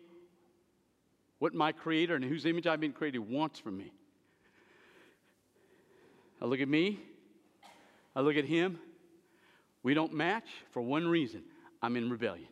what 1.40 1.54
my 1.54 1.72
creator 1.72 2.16
and 2.16 2.24
whose 2.24 2.46
image 2.46 2.68
I've 2.68 2.82
been 2.82 2.92
created 2.92 3.20
wants 3.20 3.60
from 3.60 3.78
me. 3.78 3.92
I 6.42 6.46
look 6.46 6.60
at 6.60 6.68
me, 6.68 7.00
I 8.16 8.22
look 8.22 8.36
at 8.36 8.46
him. 8.46 8.80
We 9.84 9.94
don't 9.94 10.14
match 10.14 10.48
for 10.72 10.82
one 10.82 11.08
reason 11.08 11.44
I'm 11.82 11.96
in 11.96 12.10
rebellion. 12.10 12.48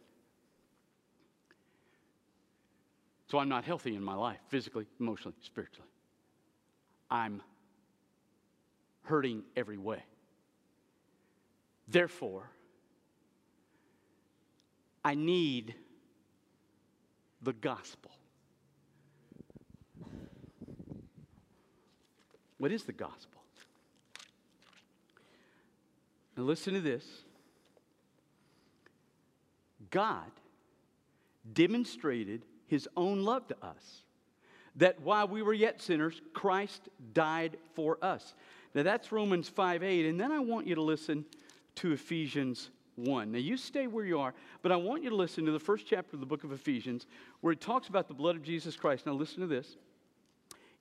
So 3.30 3.38
I'm 3.40 3.50
not 3.50 3.66
healthy 3.66 3.96
in 3.96 4.04
my 4.04 4.16
life, 4.16 4.40
physically, 4.48 4.86
emotionally, 5.00 5.36
spiritually. 5.42 5.90
I'm 7.12 7.42
hurting 9.04 9.44
every 9.56 9.78
way. 9.78 10.04
Therefore, 11.88 12.50
I 15.04 15.16
need 15.16 15.76
the 17.42 17.54
gospel. 17.54 18.12
What 22.58 22.72
is 22.72 22.84
the 22.84 22.94
gospel? 22.94 23.42
Now, 26.36 26.44
listen 26.44 26.74
to 26.74 26.82
this 26.82 27.06
God 29.90 30.32
demonstrated 31.54 32.44
his 32.68 32.88
own 32.96 33.24
love 33.24 33.48
to 33.48 33.56
us. 33.62 34.04
That 34.76 35.02
while 35.02 35.28
we 35.28 35.42
were 35.42 35.54
yet 35.54 35.82
sinners, 35.82 36.22
Christ 36.34 36.90
died 37.14 37.58
for 37.74 37.98
us. 38.02 38.36
Now 38.76 38.84
that's 38.84 39.12
Romans 39.12 39.50
5 39.50 39.82
8. 39.82 40.06
And 40.08 40.20
then 40.20 40.32
I 40.32 40.40
want 40.40 40.68
you 40.68 40.76
to 40.76 40.82
listen 40.82 41.26
to 41.76 41.94
Ephesians 41.94 42.70
1. 42.96 43.32
Now 43.32 43.40
you 43.40 43.58
stay 43.58 43.88
where 43.88 44.06
you 44.06 44.20
are, 44.20 44.34
but 44.62 44.72
I 44.72 44.76
want 44.76 45.04
you 45.04 45.10
to 45.10 45.16
listen 45.16 45.46
to 45.46 45.52
the 45.52 45.60
first 45.60 45.86
chapter 45.88 46.16
of 46.16 46.20
the 46.20 46.26
book 46.26 46.44
of 46.44 46.52
Ephesians 46.52 47.08
where 47.42 47.54
it 47.54 47.62
talks 47.62 47.88
about 47.88 48.08
the 48.08 48.14
blood 48.14 48.36
of 48.36 48.44
Jesus 48.44 48.76
Christ. 48.76 49.06
Now 49.06 49.14
listen 49.14 49.42
to 49.42 49.48
this. 49.48 49.78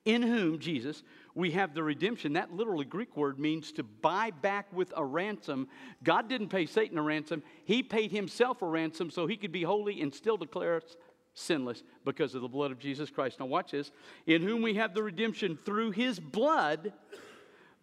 In 0.05 0.21
whom, 0.21 0.59
Jesus, 0.59 1.03
we 1.35 1.51
have 1.51 1.73
the 1.73 1.83
redemption. 1.83 2.33
That 2.33 2.53
literally 2.53 2.85
Greek 2.85 3.17
word 3.17 3.39
means 3.39 3.73
to 3.73 3.83
buy 3.83 4.31
back 4.31 4.71
with 4.71 4.93
a 4.95 5.03
ransom. 5.03 5.67
God 6.01 6.29
didn't 6.29 6.47
pay 6.47 6.65
Satan 6.65 6.97
a 6.97 7.01
ransom, 7.01 7.43
He 7.65 7.83
paid 7.83 8.11
Himself 8.11 8.61
a 8.61 8.67
ransom 8.67 9.11
so 9.11 9.27
He 9.27 9.35
could 9.35 9.51
be 9.51 9.63
holy 9.63 10.01
and 10.01 10.13
still 10.13 10.37
declare 10.37 10.77
us 10.77 10.95
sinless 11.37 11.83
because 12.03 12.33
of 12.35 12.41
the 12.41 12.47
blood 12.47 12.71
of 12.71 12.79
Jesus 12.79 13.09
Christ. 13.09 13.39
Now, 13.39 13.45
watch 13.45 13.71
this. 13.71 13.91
In 14.25 14.41
whom 14.41 14.61
we 14.61 14.73
have 14.75 14.93
the 14.93 15.03
redemption 15.03 15.57
through 15.65 15.91
his 15.91 16.19
blood, 16.19 16.93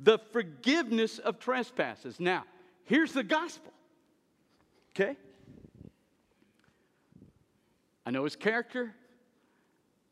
the 0.01 0.19
forgiveness 0.33 1.19
of 1.19 1.39
trespasses. 1.39 2.19
Now, 2.19 2.45
here's 2.85 3.13
the 3.13 3.23
gospel. 3.23 3.73
Okay? 4.91 5.17
I 8.05 8.11
know 8.11 8.25
his 8.25 8.37
character. 8.37 8.95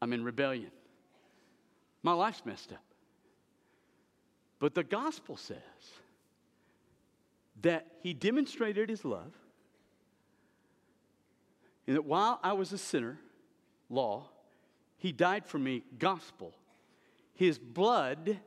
I'm 0.00 0.12
in 0.12 0.24
rebellion. 0.24 0.70
My 2.02 2.12
life's 2.12 2.42
messed 2.44 2.72
up. 2.72 2.82
But 4.58 4.74
the 4.74 4.84
gospel 4.84 5.36
says 5.36 5.58
that 7.62 7.86
he 8.02 8.14
demonstrated 8.14 8.88
his 8.88 9.04
love, 9.04 9.32
and 11.86 11.96
that 11.96 12.04
while 12.04 12.38
I 12.42 12.52
was 12.52 12.72
a 12.72 12.78
sinner, 12.78 13.18
law. 13.92 14.24
He 14.96 15.12
died 15.12 15.46
for 15.46 15.58
me, 15.58 15.82
gospel. 15.98 16.54
His 17.34 17.58
blood 17.58 18.38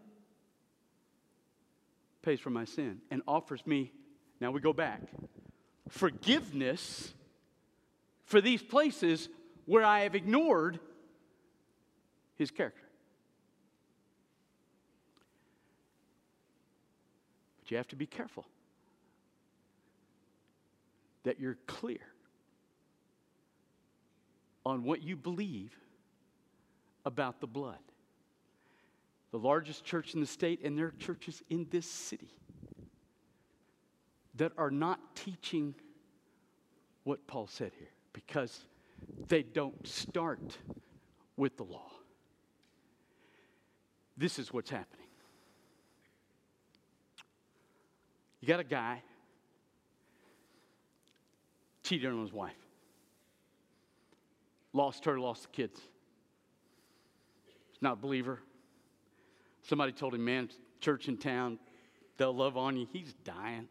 pays 2.21 2.39
for 2.39 2.49
my 2.49 2.65
sin 2.65 3.01
and 3.11 3.21
offers 3.27 3.65
me, 3.65 3.91
now 4.41 4.51
we 4.51 4.59
go 4.59 4.73
back, 4.73 5.01
forgiveness 5.89 7.13
for 8.25 8.41
these 8.41 8.61
places 8.61 9.29
where 9.65 9.85
I 9.85 10.01
have 10.01 10.15
ignored 10.15 10.79
his 12.35 12.51
character. 12.51 12.81
But 17.61 17.71
you 17.71 17.77
have 17.77 17.87
to 17.89 17.95
be 17.95 18.05
careful 18.07 18.45
that 21.23 21.39
you're 21.39 21.57
clear 21.67 22.14
on 24.65 24.83
what 24.83 25.01
you 25.01 25.15
believe 25.15 25.77
about 27.05 27.39
the 27.39 27.47
blood. 27.47 27.77
The 29.31 29.39
largest 29.39 29.83
church 29.83 30.13
in 30.13 30.21
the 30.21 30.25
state, 30.25 30.61
and 30.63 30.77
there 30.77 30.87
are 30.87 30.93
churches 30.97 31.43
in 31.49 31.67
this 31.69 31.85
city 31.89 32.31
that 34.35 34.51
are 34.57 34.71
not 34.71 34.99
teaching 35.15 35.75
what 37.03 37.25
Paul 37.27 37.47
said 37.47 37.71
here 37.77 37.89
because 38.13 38.65
they 39.27 39.43
don't 39.43 39.85
start 39.87 40.57
with 41.37 41.57
the 41.57 41.63
law. 41.63 41.91
This 44.17 44.39
is 44.39 44.53
what's 44.53 44.69
happening. 44.69 45.07
You 48.39 48.47
got 48.47 48.59
a 48.59 48.63
guy 48.63 49.01
cheated 51.83 52.11
on 52.11 52.21
his 52.21 52.31
wife, 52.31 52.53
lost 54.75 55.05
her, 55.05 55.17
lost 55.19 55.43
the 55.43 55.47
kids. 55.49 55.79
He's 57.71 57.81
not 57.81 57.93
a 57.93 57.95
believer. 57.95 58.41
Somebody 59.63 59.93
told 59.93 60.13
him, 60.13 60.25
man, 60.25 60.49
church 60.81 61.07
in 61.07 61.17
town, 61.17 61.57
they'll 62.17 62.35
love 62.35 62.57
on 62.57 62.77
you. 62.77 62.87
He's 62.91 63.13
dying. 63.23 63.67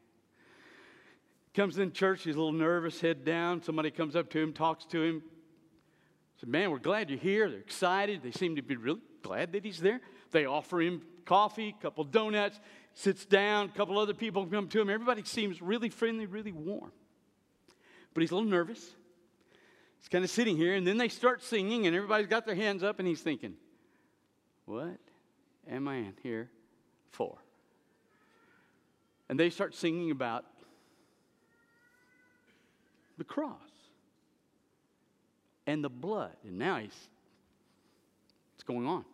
Comes 1.55 1.79
in 1.79 1.93
church, 1.93 2.25
he's 2.25 2.35
a 2.35 2.39
little 2.39 2.53
nervous, 2.53 3.01
head 3.01 3.25
down. 3.25 3.63
Somebody 3.63 3.91
comes 3.93 4.17
up 4.17 4.31
to 4.31 4.41
him, 4.41 4.53
talks 4.53 4.87
to 4.87 5.03
him. 5.03 5.23
Said, 6.41 6.49
Man, 6.49 6.71
we're 6.73 6.79
glad 6.79 7.11
you're 7.11 7.19
here. 7.19 7.49
They're 7.49 7.61
excited. 7.61 8.23
They 8.25 8.33
seem 8.33 8.57
to 8.57 8.63
be 8.63 8.75
really 8.75 9.01
glad 9.23 9.53
that 9.53 9.65
he's 9.65 9.79
there. 9.79 10.01
They 10.33 10.47
offer 10.47 10.81
him 10.81 11.03
coffee, 11.27 11.77
a 11.79 11.83
couple 11.83 12.03
donuts, 12.05 12.59
sits 12.95 13.25
down, 13.25 13.67
a 13.67 13.77
couple 13.77 13.99
other 13.99 14.15
people 14.15 14.45
come 14.47 14.69
to 14.69 14.81
him. 14.81 14.91
Everybody 14.91 15.23
seems 15.25 15.63
really 15.63 15.91
friendly, 15.91 16.27
really 16.27 16.51
warm. 16.51 16.91
But 18.15 18.23
he's 18.23 18.33
a 18.33 18.35
little 18.35 18.51
nervous. 18.51 18.95
He's 20.05 20.11
kind 20.11 20.23
of 20.23 20.31
sitting 20.31 20.59
here, 20.59 20.75
and 20.75 20.87
then 20.87 20.99
they 20.99 21.09
start 21.09 21.43
singing, 21.43 21.87
and 21.87 21.97
everybody's 21.97 22.27
got 22.27 22.45
their 22.45 22.55
hands 22.55 22.83
up, 22.83 22.99
and 22.99 23.09
he's 23.09 23.23
thinking, 23.23 23.55
What 24.67 24.99
am 25.67 25.89
I 25.89 25.95
in 25.95 26.13
here 26.23 26.51
for? 27.11 27.39
And 29.31 29.41
they 29.41 29.49
start 29.49 29.75
singing 29.75 30.11
about 30.11 30.45
the 33.17 33.25
cross 33.25 33.57
and 35.67 35.83
the 35.83 35.89
blood. 35.89 36.37
And 36.45 36.59
now 36.59 36.77
he's, 36.77 37.09
what's 38.53 38.63
going 38.63 38.87
on? 38.87 39.07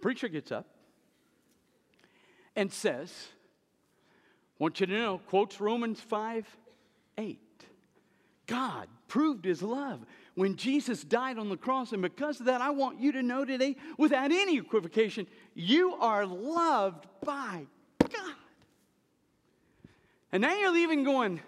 Preacher 0.00 0.28
gets 0.28 0.50
up 0.50 0.64
and 2.56 2.72
says, 2.72 3.12
want 4.58 4.80
you 4.80 4.86
to 4.86 4.92
know, 4.94 5.18
quotes 5.26 5.60
Romans 5.60 6.00
5 6.00 6.46
8. 7.18 7.38
God 8.46 8.88
proved 9.08 9.44
his 9.44 9.62
love 9.62 10.00
when 10.38 10.54
Jesus 10.54 11.02
died 11.02 11.36
on 11.36 11.48
the 11.48 11.56
cross. 11.56 11.92
And 11.92 12.00
because 12.00 12.38
of 12.38 12.46
that, 12.46 12.60
I 12.60 12.70
want 12.70 13.00
you 13.00 13.10
to 13.10 13.24
know 13.24 13.44
today, 13.44 13.74
without 13.96 14.30
any 14.30 14.56
equivocation, 14.56 15.26
you 15.52 15.94
are 15.94 16.24
loved 16.24 17.06
by 17.24 17.66
God. 17.98 18.34
And 20.30 20.40
now 20.42 20.56
you're 20.56 20.72
leaving 20.72 21.02
going, 21.02 21.40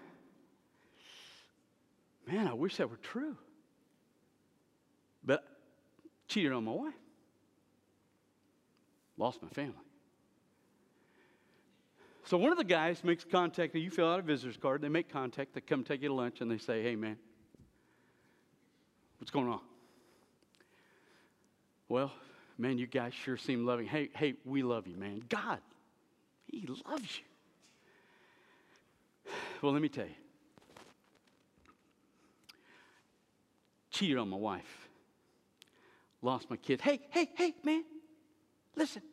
man, 2.27 2.49
I 2.49 2.53
wish 2.53 2.75
that 2.77 2.89
were 2.89 2.97
true. 2.97 3.37
But 5.23 5.45
cheated 6.27 6.51
on 6.51 6.65
my 6.65 6.73
wife, 6.73 6.93
lost 9.17 9.41
my 9.41 9.47
family. 9.49 9.73
So 12.25 12.37
one 12.37 12.51
of 12.51 12.57
the 12.57 12.65
guys 12.65 13.05
makes 13.05 13.23
contact, 13.23 13.73
and 13.73 13.81
you 13.81 13.89
fill 13.89 14.09
out 14.09 14.19
a 14.19 14.23
visitor's 14.23 14.57
card, 14.57 14.81
they 14.81 14.89
make 14.89 15.07
contact, 15.07 15.53
they 15.53 15.61
come 15.61 15.85
take 15.85 16.01
you 16.01 16.09
to 16.09 16.13
lunch, 16.13 16.41
and 16.41 16.51
they 16.51 16.57
say, 16.57 16.83
hey, 16.83 16.97
man, 16.97 17.15
what's 19.21 19.29
going 19.29 19.47
on? 19.47 19.59
Well, 21.87 22.11
man, 22.57 22.79
you 22.79 22.87
guys 22.87 23.13
sure 23.13 23.37
seem 23.37 23.67
loving. 23.67 23.85
Hey, 23.85 24.09
hey, 24.15 24.33
we 24.45 24.63
love 24.63 24.87
you, 24.87 24.97
man. 24.97 25.21
God, 25.29 25.59
He 26.47 26.67
loves 26.67 27.19
you. 27.19 27.23
Well, 29.61 29.73
let 29.73 29.81
me 29.81 29.89
tell 29.89 30.05
you. 30.05 30.15
Cheated 33.91 34.17
on 34.17 34.27
my 34.27 34.37
wife. 34.37 34.89
Lost 36.23 36.49
my 36.49 36.57
kid. 36.57 36.81
Hey, 36.81 36.99
hey, 37.11 37.29
hey, 37.35 37.53
man. 37.63 37.83
Listen. 38.75 39.03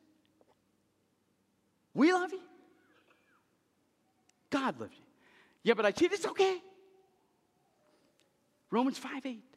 We 1.92 2.14
love 2.14 2.33
you. 2.33 2.40
God 4.49 4.81
loves 4.81 4.94
you. 4.97 5.05
Yeah, 5.64 5.75
but 5.75 5.85
I 5.85 5.90
cheated. 5.90 6.14
It's 6.14 6.27
okay. 6.27 6.62
Romans 8.71 8.97
5 8.97 9.27
8. 9.27 9.47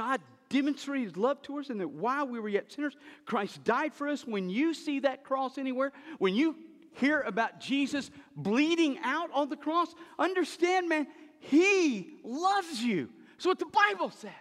God 0.00 0.22
demonstrated 0.48 1.08
his 1.08 1.16
love 1.18 1.42
to 1.42 1.58
us, 1.58 1.68
and 1.68 1.78
that 1.78 1.90
while 1.90 2.26
we 2.26 2.40
were 2.40 2.48
yet 2.48 2.72
sinners, 2.72 2.96
Christ 3.26 3.62
died 3.64 3.92
for 3.92 4.08
us. 4.08 4.26
When 4.26 4.48
you 4.48 4.72
see 4.72 5.00
that 5.00 5.24
cross 5.24 5.58
anywhere, 5.58 5.92
when 6.18 6.34
you 6.34 6.56
hear 6.94 7.20
about 7.20 7.60
Jesus 7.60 8.10
bleeding 8.34 8.98
out 9.04 9.28
on 9.34 9.50
the 9.50 9.58
cross, 9.58 9.94
understand, 10.18 10.88
man, 10.88 11.06
He 11.38 12.14
loves 12.24 12.82
you. 12.82 13.10
That's 13.32 13.44
what 13.44 13.58
the 13.58 13.66
Bible 13.66 14.08
says. 14.08 14.32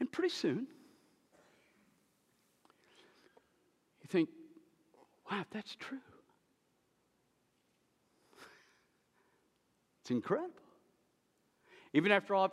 And 0.00 0.10
pretty 0.10 0.34
soon, 0.34 0.66
you 4.02 4.08
think, 4.08 4.30
wow, 5.30 5.44
that's 5.52 5.76
true, 5.76 5.98
it's 10.00 10.10
incredible. 10.10 10.50
Even 11.92 12.10
after 12.12 12.34
all, 12.34 12.52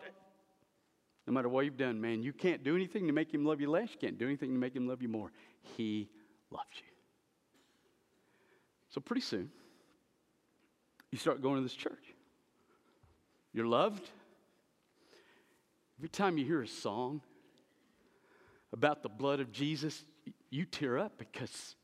no 1.27 1.33
matter 1.33 1.49
what 1.49 1.65
you've 1.65 1.77
done, 1.77 1.99
man, 1.99 2.23
you 2.23 2.31
can't 2.31 2.63
do 2.63 2.73
anything 2.73 3.05
to 3.07 3.13
make 3.13 3.33
him 3.33 3.43
love 3.43 3.59
you 3.59 3.69
less. 3.69 3.89
You 3.91 3.99
can't 3.99 4.17
do 4.17 4.25
anything 4.25 4.53
to 4.53 4.57
make 4.57 4.73
him 4.73 4.87
love 4.87 5.01
you 5.01 5.09
more. 5.09 5.29
He 5.75 6.07
loves 6.49 6.65
you. 6.77 6.87
So 8.89 9.01
pretty 9.01 9.21
soon, 9.21 9.51
you 11.11 11.17
start 11.17 11.41
going 11.41 11.57
to 11.57 11.61
this 11.61 11.73
church. 11.73 12.13
You're 13.53 13.67
loved. 13.67 14.09
Every 15.99 16.09
time 16.09 16.37
you 16.37 16.45
hear 16.45 16.61
a 16.61 16.67
song 16.67 17.21
about 18.71 19.03
the 19.03 19.09
blood 19.09 19.41
of 19.41 19.51
Jesus, 19.51 20.01
you 20.49 20.63
tear 20.63 20.97
up 20.97 21.17
because, 21.17 21.75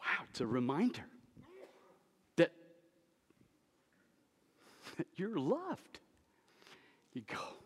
wow, 0.00 0.24
it's 0.30 0.40
a 0.40 0.46
reminder 0.46 1.04
that, 2.36 2.50
that 4.96 5.06
you're 5.14 5.38
loved. 5.38 6.00
You 7.12 7.22
go. 7.28 7.65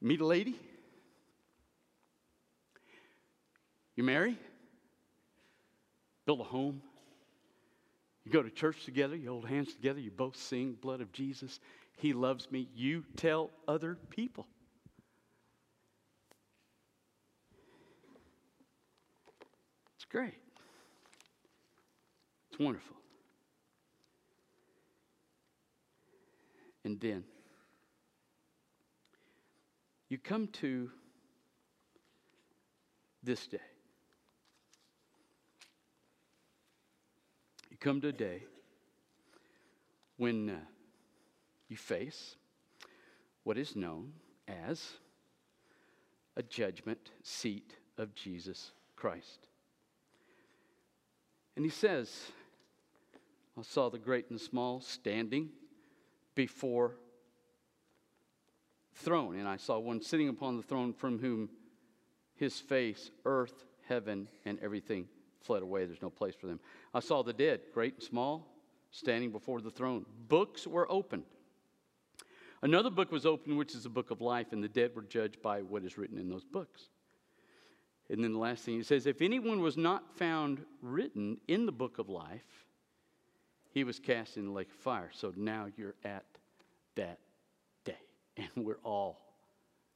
Meet 0.00 0.20
a 0.20 0.26
lady. 0.26 0.56
You 3.96 4.04
marry. 4.04 4.38
Build 6.24 6.40
a 6.40 6.44
home. 6.44 6.80
You 8.24 8.32
go 8.32 8.42
to 8.42 8.50
church 8.50 8.84
together, 8.84 9.16
you 9.16 9.30
hold 9.30 9.46
hands 9.46 9.74
together, 9.74 9.98
you 9.98 10.10
both 10.10 10.36
sing 10.36 10.76
blood 10.80 11.00
of 11.00 11.10
Jesus. 11.12 11.58
He 11.96 12.12
loves 12.12 12.50
me. 12.50 12.68
You 12.74 13.04
tell 13.16 13.50
other 13.66 13.98
people. 14.08 14.46
It's 19.96 20.04
great. 20.04 20.34
It's 22.50 22.58
wonderful. 22.58 22.96
And 26.84 27.00
then 27.00 27.24
you 30.10 30.18
come 30.18 30.48
to 30.48 30.90
this 33.22 33.46
day. 33.46 33.58
You 37.70 37.76
come 37.78 38.00
to 38.00 38.08
a 38.08 38.12
day 38.12 38.42
when 40.16 40.50
uh, 40.50 40.54
you 41.68 41.76
face 41.76 42.34
what 43.44 43.56
is 43.56 43.76
known 43.76 44.12
as 44.48 44.94
a 46.36 46.42
judgment 46.42 47.12
seat 47.22 47.76
of 47.96 48.12
Jesus 48.14 48.72
Christ. 48.96 49.46
And 51.54 51.64
he 51.64 51.70
says, 51.70 52.10
I 53.56 53.62
saw 53.62 53.88
the 53.88 53.98
great 53.98 54.28
and 54.28 54.38
the 54.40 54.42
small 54.42 54.80
standing 54.80 55.50
before 56.34 56.96
throne, 59.00 59.36
and 59.36 59.48
I 59.48 59.56
saw 59.56 59.78
one 59.78 60.00
sitting 60.02 60.28
upon 60.28 60.56
the 60.56 60.62
throne 60.62 60.92
from 60.92 61.18
whom 61.18 61.48
his 62.36 62.58
face, 62.58 63.10
earth, 63.24 63.64
heaven, 63.88 64.28
and 64.44 64.58
everything 64.60 65.06
fled 65.42 65.62
away. 65.62 65.84
There's 65.84 66.02
no 66.02 66.10
place 66.10 66.34
for 66.34 66.46
them. 66.46 66.60
I 66.94 67.00
saw 67.00 67.22
the 67.22 67.32
dead, 67.32 67.60
great 67.74 67.94
and 67.94 68.02
small, 68.02 68.46
standing 68.90 69.30
before 69.30 69.60
the 69.60 69.70
throne. 69.70 70.06
Books 70.28 70.66
were 70.66 70.90
opened. 70.90 71.24
Another 72.62 72.90
book 72.90 73.10
was 73.10 73.24
opened, 73.24 73.56
which 73.56 73.74
is 73.74 73.84
the 73.84 73.88
book 73.88 74.10
of 74.10 74.20
life, 74.20 74.52
and 74.52 74.62
the 74.62 74.68
dead 74.68 74.92
were 74.94 75.02
judged 75.02 75.40
by 75.40 75.62
what 75.62 75.84
is 75.84 75.96
written 75.96 76.18
in 76.18 76.28
those 76.28 76.44
books. 76.44 76.88
And 78.10 78.22
then 78.22 78.32
the 78.32 78.38
last 78.38 78.64
thing 78.64 78.74
he 78.74 78.82
says 78.82 79.06
if 79.06 79.22
anyone 79.22 79.60
was 79.60 79.76
not 79.76 80.16
found 80.16 80.64
written 80.82 81.38
in 81.46 81.64
the 81.64 81.72
book 81.72 81.98
of 81.98 82.08
life, 82.08 82.66
he 83.72 83.84
was 83.84 83.98
cast 84.00 84.36
in 84.36 84.46
the 84.46 84.52
lake 84.52 84.70
of 84.70 84.76
fire. 84.76 85.10
So 85.12 85.32
now 85.36 85.68
you're 85.76 85.94
at 86.04 86.24
that. 86.96 87.18
And 88.40 88.64
we're 88.64 88.80
all 88.82 89.20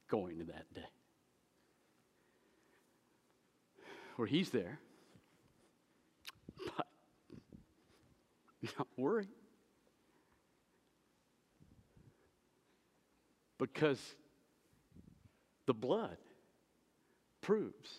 going 0.07 0.37
to 0.37 0.43
that 0.45 0.71
day. 0.73 0.81
Where 4.15 4.27
he's 4.27 4.51
there. 4.51 4.79
But 6.77 6.87
not 8.77 8.87
worry. 8.97 9.27
Because 13.57 13.99
the 15.65 15.73
blood 15.73 16.17
proves 17.41 17.89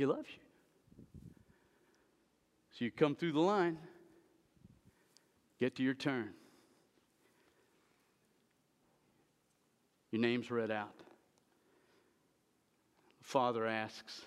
he 0.00 0.06
loves 0.06 0.28
you. 0.30 1.04
So 2.70 2.86
you 2.86 2.90
come 2.90 3.14
through 3.14 3.32
the 3.32 3.40
line, 3.40 3.76
get 5.58 5.76
to 5.76 5.82
your 5.82 5.92
turn. 5.92 6.30
Your 10.10 10.20
name's 10.20 10.50
read 10.50 10.70
out. 10.70 10.96
The 13.20 13.24
father 13.24 13.66
asks, 13.66 14.20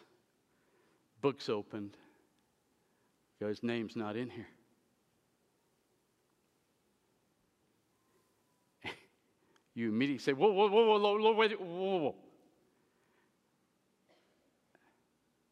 book's 1.22 1.50
opened. 1.50 1.98
His 3.40 3.62
name's 3.62 3.96
not 3.98 4.16
in 4.16 4.30
here. 4.30 4.48
you 9.76 9.90
immediately 9.90 10.24
say, 10.24 10.32
whoa, 10.32 10.52
whoa, 10.54 10.70
whoa, 10.70 10.98
whoa, 10.98 11.00
whoa, 11.00 11.34
whoa, 11.34 11.48
whoa, 11.58 11.98
whoa. 11.98 12.16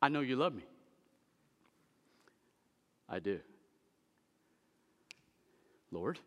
I 0.01 0.07
know 0.09 0.21
you 0.21 0.35
love 0.35 0.55
me. 0.55 0.63
I 3.09 3.19
do. 3.19 3.39
Lord, 5.91 6.17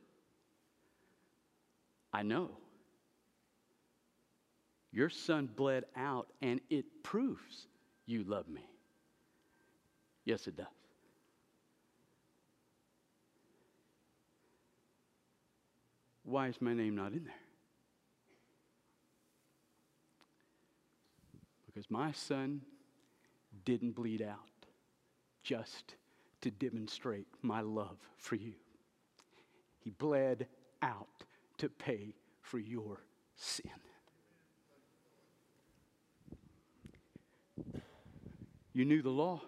I 2.13 2.23
know 2.23 2.51
your 4.95 5.11
son 5.11 5.51
bled 5.57 5.87
out, 5.97 6.29
and 6.41 6.61
it 6.71 6.85
proves 7.03 7.67
you 8.07 8.23
love 8.23 8.49
me. 8.49 8.65
Yes, 10.25 10.47
it 10.47 10.57
does. 10.57 10.67
Why 16.23 16.47
is 16.47 16.61
my 16.61 16.75
name 16.75 16.95
not 16.95 17.13
in 17.13 17.25
there? 17.25 17.35
Because 21.67 21.91
my 21.91 22.13
son 22.13 22.61
didn't 23.65 23.97
bleed 23.97 24.23
out 24.23 24.39
just 25.43 25.97
to 26.41 26.53
demonstrate 26.53 27.27
my 27.43 27.61
love 27.63 27.99
for 28.17 28.37
you. 28.37 28.55
He 29.81 29.91
bled 29.91 30.47
out 30.83 31.25
to 31.59 31.69
pay 31.69 32.15
for 32.41 32.61
your 32.61 33.01
sin. 33.35 33.73
You 38.75 38.85
knew 38.85 39.01
the 39.01 39.11
law. 39.11 39.41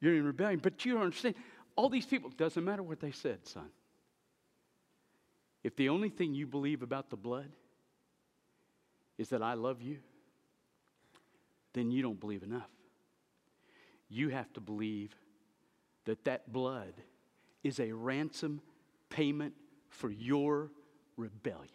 You're 0.00 0.14
in 0.14 0.24
rebellion, 0.24 0.60
but 0.62 0.84
you 0.84 0.94
don't 0.94 1.02
understand. 1.02 1.34
All 1.76 1.88
these 1.88 2.06
people, 2.06 2.30
doesn't 2.30 2.64
matter 2.64 2.82
what 2.82 2.98
they 2.98 3.12
said, 3.12 3.46
son. 3.46 3.68
If 5.62 5.76
the 5.76 5.90
only 5.90 6.08
thing 6.08 6.34
you 6.34 6.46
believe 6.46 6.82
about 6.82 7.10
the 7.10 7.16
blood 7.16 7.50
is 9.18 9.28
that 9.28 9.42
I 9.42 9.54
love 9.54 9.82
you, 9.82 9.98
then 11.74 11.90
you 11.90 12.02
don't 12.02 12.18
believe 12.18 12.42
enough. 12.42 12.70
You 14.08 14.30
have 14.30 14.52
to 14.54 14.60
believe 14.60 15.14
that 16.06 16.24
that 16.24 16.50
blood 16.52 16.94
is 17.62 17.80
a 17.80 17.92
ransom 17.92 18.62
payment 19.10 19.52
for 19.90 20.10
your 20.10 20.70
rebellion. 21.16 21.68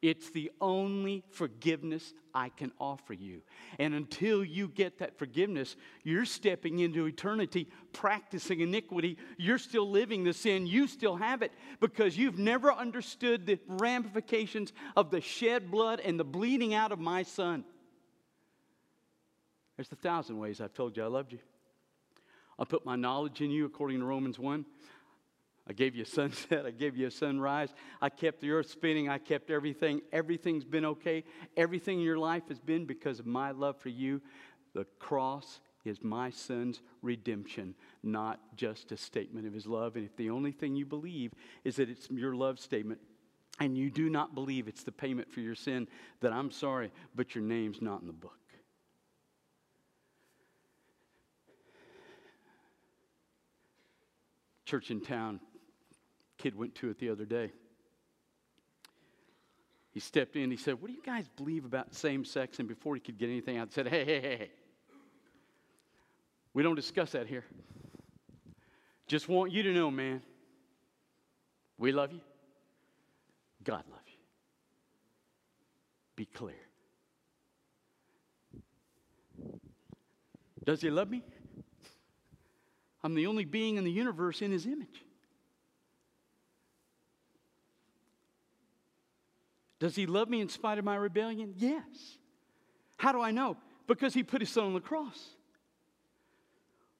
It's 0.00 0.30
the 0.30 0.52
only 0.60 1.24
forgiveness 1.30 2.14
I 2.32 2.50
can 2.50 2.70
offer 2.78 3.12
you. 3.12 3.42
And 3.80 3.94
until 3.94 4.44
you 4.44 4.68
get 4.68 4.98
that 4.98 5.18
forgiveness, 5.18 5.74
you're 6.04 6.24
stepping 6.24 6.78
into 6.78 7.06
eternity 7.06 7.68
practicing 7.92 8.60
iniquity. 8.60 9.18
You're 9.38 9.58
still 9.58 9.90
living 9.90 10.22
the 10.22 10.32
sin. 10.32 10.68
You 10.68 10.86
still 10.86 11.16
have 11.16 11.42
it 11.42 11.50
because 11.80 12.16
you've 12.16 12.38
never 12.38 12.72
understood 12.72 13.44
the 13.44 13.58
ramifications 13.66 14.72
of 14.96 15.10
the 15.10 15.20
shed 15.20 15.70
blood 15.70 16.00
and 16.00 16.18
the 16.18 16.24
bleeding 16.24 16.74
out 16.74 16.92
of 16.92 17.00
my 17.00 17.24
son. 17.24 17.64
There's 19.76 19.90
a 19.90 19.96
thousand 19.96 20.38
ways 20.38 20.60
I've 20.60 20.74
told 20.74 20.96
you 20.96 21.02
I 21.02 21.06
loved 21.06 21.32
you. 21.32 21.40
I 22.56 22.64
put 22.64 22.84
my 22.84 22.96
knowledge 22.96 23.40
in 23.40 23.50
you 23.50 23.64
according 23.64 24.00
to 24.00 24.04
Romans 24.04 24.38
1. 24.38 24.64
I 25.68 25.72
gave 25.72 25.94
you 25.94 26.02
a 26.02 26.06
sunset. 26.06 26.64
I 26.66 26.70
gave 26.70 26.96
you 26.96 27.06
a 27.06 27.10
sunrise. 27.10 27.74
I 28.00 28.08
kept 28.08 28.40
the 28.40 28.50
earth 28.50 28.70
spinning. 28.70 29.08
I 29.08 29.18
kept 29.18 29.50
everything. 29.50 30.00
Everything's 30.12 30.64
been 30.64 30.84
okay. 30.84 31.24
Everything 31.56 31.98
in 31.98 32.04
your 32.04 32.18
life 32.18 32.44
has 32.48 32.58
been 32.58 32.86
because 32.86 33.20
of 33.20 33.26
my 33.26 33.50
love 33.50 33.76
for 33.76 33.90
you. 33.90 34.22
The 34.74 34.84
cross 34.98 35.60
is 35.84 36.02
my 36.02 36.30
son's 36.30 36.82
redemption, 37.02 37.74
not 38.02 38.40
just 38.56 38.92
a 38.92 38.96
statement 38.96 39.46
of 39.46 39.52
his 39.52 39.66
love. 39.66 39.96
And 39.96 40.04
if 40.04 40.16
the 40.16 40.30
only 40.30 40.52
thing 40.52 40.74
you 40.74 40.86
believe 40.86 41.32
is 41.64 41.76
that 41.76 41.88
it's 41.88 42.08
your 42.10 42.34
love 42.34 42.58
statement, 42.58 43.00
and 43.60 43.76
you 43.76 43.90
do 43.90 44.08
not 44.08 44.34
believe 44.34 44.68
it's 44.68 44.84
the 44.84 44.92
payment 44.92 45.32
for 45.32 45.40
your 45.40 45.54
sin, 45.54 45.88
then 46.20 46.32
I'm 46.32 46.50
sorry, 46.50 46.92
but 47.14 47.34
your 47.34 47.42
name's 47.42 47.82
not 47.82 48.00
in 48.00 48.06
the 48.06 48.12
book. 48.12 48.34
Church 54.64 54.90
in 54.90 55.00
town 55.00 55.40
Kid 56.38 56.56
went 56.56 56.74
to 56.76 56.88
it 56.88 56.98
the 56.98 57.10
other 57.10 57.24
day. 57.24 57.52
He 59.90 60.00
stepped 60.00 60.36
in, 60.36 60.50
he 60.50 60.56
said, 60.56 60.80
What 60.80 60.88
do 60.88 60.94
you 60.94 61.02
guys 61.02 61.28
believe 61.36 61.64
about 61.64 61.94
same 61.94 62.24
sex? 62.24 62.60
And 62.60 62.68
before 62.68 62.94
he 62.94 63.00
could 63.00 63.18
get 63.18 63.28
anything 63.28 63.58
out, 63.58 63.68
he 63.68 63.74
said, 63.74 63.88
Hey, 63.88 64.04
hey, 64.04 64.20
hey, 64.20 64.36
hey. 64.36 64.50
We 66.54 66.62
don't 66.62 66.76
discuss 66.76 67.12
that 67.12 67.26
here. 67.26 67.44
Just 69.06 69.28
want 69.28 69.52
you 69.52 69.62
to 69.64 69.72
know, 69.72 69.90
man, 69.90 70.22
we 71.78 71.92
love 71.92 72.12
you. 72.12 72.20
God 73.64 73.82
loves 73.90 74.06
you. 74.06 74.18
Be 76.14 76.26
clear. 76.26 76.54
Does 80.64 80.80
he 80.80 80.90
love 80.90 81.08
me? 81.08 81.22
I'm 83.02 83.14
the 83.14 83.26
only 83.26 83.44
being 83.44 83.76
in 83.76 83.84
the 83.84 83.90
universe 83.90 84.42
in 84.42 84.50
his 84.50 84.66
image. 84.66 85.04
Does 89.78 89.94
he 89.94 90.06
love 90.06 90.28
me 90.28 90.40
in 90.40 90.48
spite 90.48 90.78
of 90.78 90.84
my 90.84 90.96
rebellion? 90.96 91.54
Yes. 91.56 92.18
How 92.96 93.12
do 93.12 93.20
I 93.20 93.30
know? 93.30 93.56
Because 93.86 94.12
he 94.12 94.22
put 94.22 94.40
his 94.40 94.50
son 94.50 94.64
on 94.64 94.74
the 94.74 94.80
cross. 94.80 95.36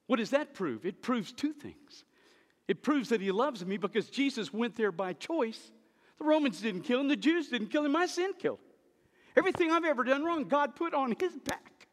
What 0.07 0.17
does 0.17 0.31
that 0.31 0.53
prove? 0.53 0.85
It 0.85 1.01
proves 1.01 1.31
two 1.31 1.53
things. 1.53 2.05
It 2.67 2.81
proves 2.81 3.09
that 3.09 3.21
he 3.21 3.31
loves 3.31 3.65
me 3.65 3.77
because 3.77 4.09
Jesus 4.09 4.53
went 4.53 4.75
there 4.75 4.91
by 4.91 5.13
choice. 5.13 5.71
The 6.17 6.25
Romans 6.25 6.61
didn't 6.61 6.81
kill 6.81 6.99
him, 6.99 7.07
the 7.07 7.15
Jews 7.15 7.49
didn't 7.49 7.67
kill 7.67 7.85
him, 7.85 7.91
my 7.91 8.05
sin 8.05 8.31
killed. 8.37 8.59
Everything 9.35 9.71
I've 9.71 9.85
ever 9.85 10.03
done 10.03 10.23
wrong, 10.23 10.45
God 10.45 10.75
put 10.75 10.93
on 10.93 11.15
his 11.19 11.35
back. 11.37 11.87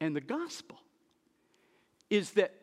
And 0.00 0.14
the 0.14 0.20
gospel 0.20 0.78
is 2.10 2.32
that 2.32 2.54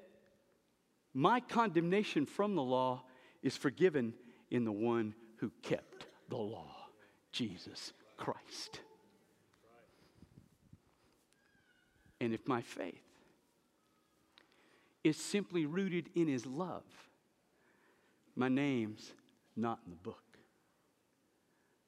my 1.14 1.40
condemnation 1.40 2.26
from 2.26 2.56
the 2.56 2.62
law 2.62 3.04
is 3.44 3.58
forgiven 3.58 4.14
in 4.50 4.64
the 4.64 4.72
one 4.72 5.14
who 5.38 5.52
kept 5.62 6.08
the 6.30 6.38
law, 6.38 6.88
Jesus 7.32 7.94
Christ. 8.18 8.80
And 12.20 12.34
if 12.34 12.48
my 12.48 12.62
faith 12.62 13.04
is 15.04 15.18
simply 15.18 15.66
rooted 15.66 16.10
in 16.16 16.28
his 16.28 16.46
love, 16.46 16.84
my 18.36 18.48
name's 18.48 19.12
not 19.56 19.80
in 19.86 19.92
the 19.92 19.98
book. 19.98 20.24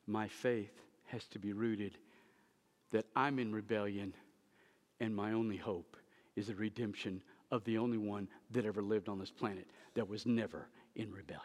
My 0.05 0.27
faith 0.27 0.73
has 1.05 1.25
to 1.27 1.39
be 1.39 1.53
rooted 1.53 1.97
that 2.91 3.05
I'm 3.15 3.39
in 3.39 3.53
rebellion 3.53 4.13
and 4.99 5.15
my 5.15 5.31
only 5.31 5.57
hope 5.57 5.97
is 6.35 6.47
the 6.47 6.55
redemption 6.55 7.21
of 7.51 7.63
the 7.63 7.77
only 7.77 7.97
one 7.97 8.27
that 8.51 8.65
ever 8.65 8.81
lived 8.81 9.09
on 9.09 9.19
this 9.19 9.31
planet 9.31 9.67
that 9.93 10.07
was 10.07 10.25
never 10.25 10.67
in 10.95 11.11
rebellion. 11.11 11.43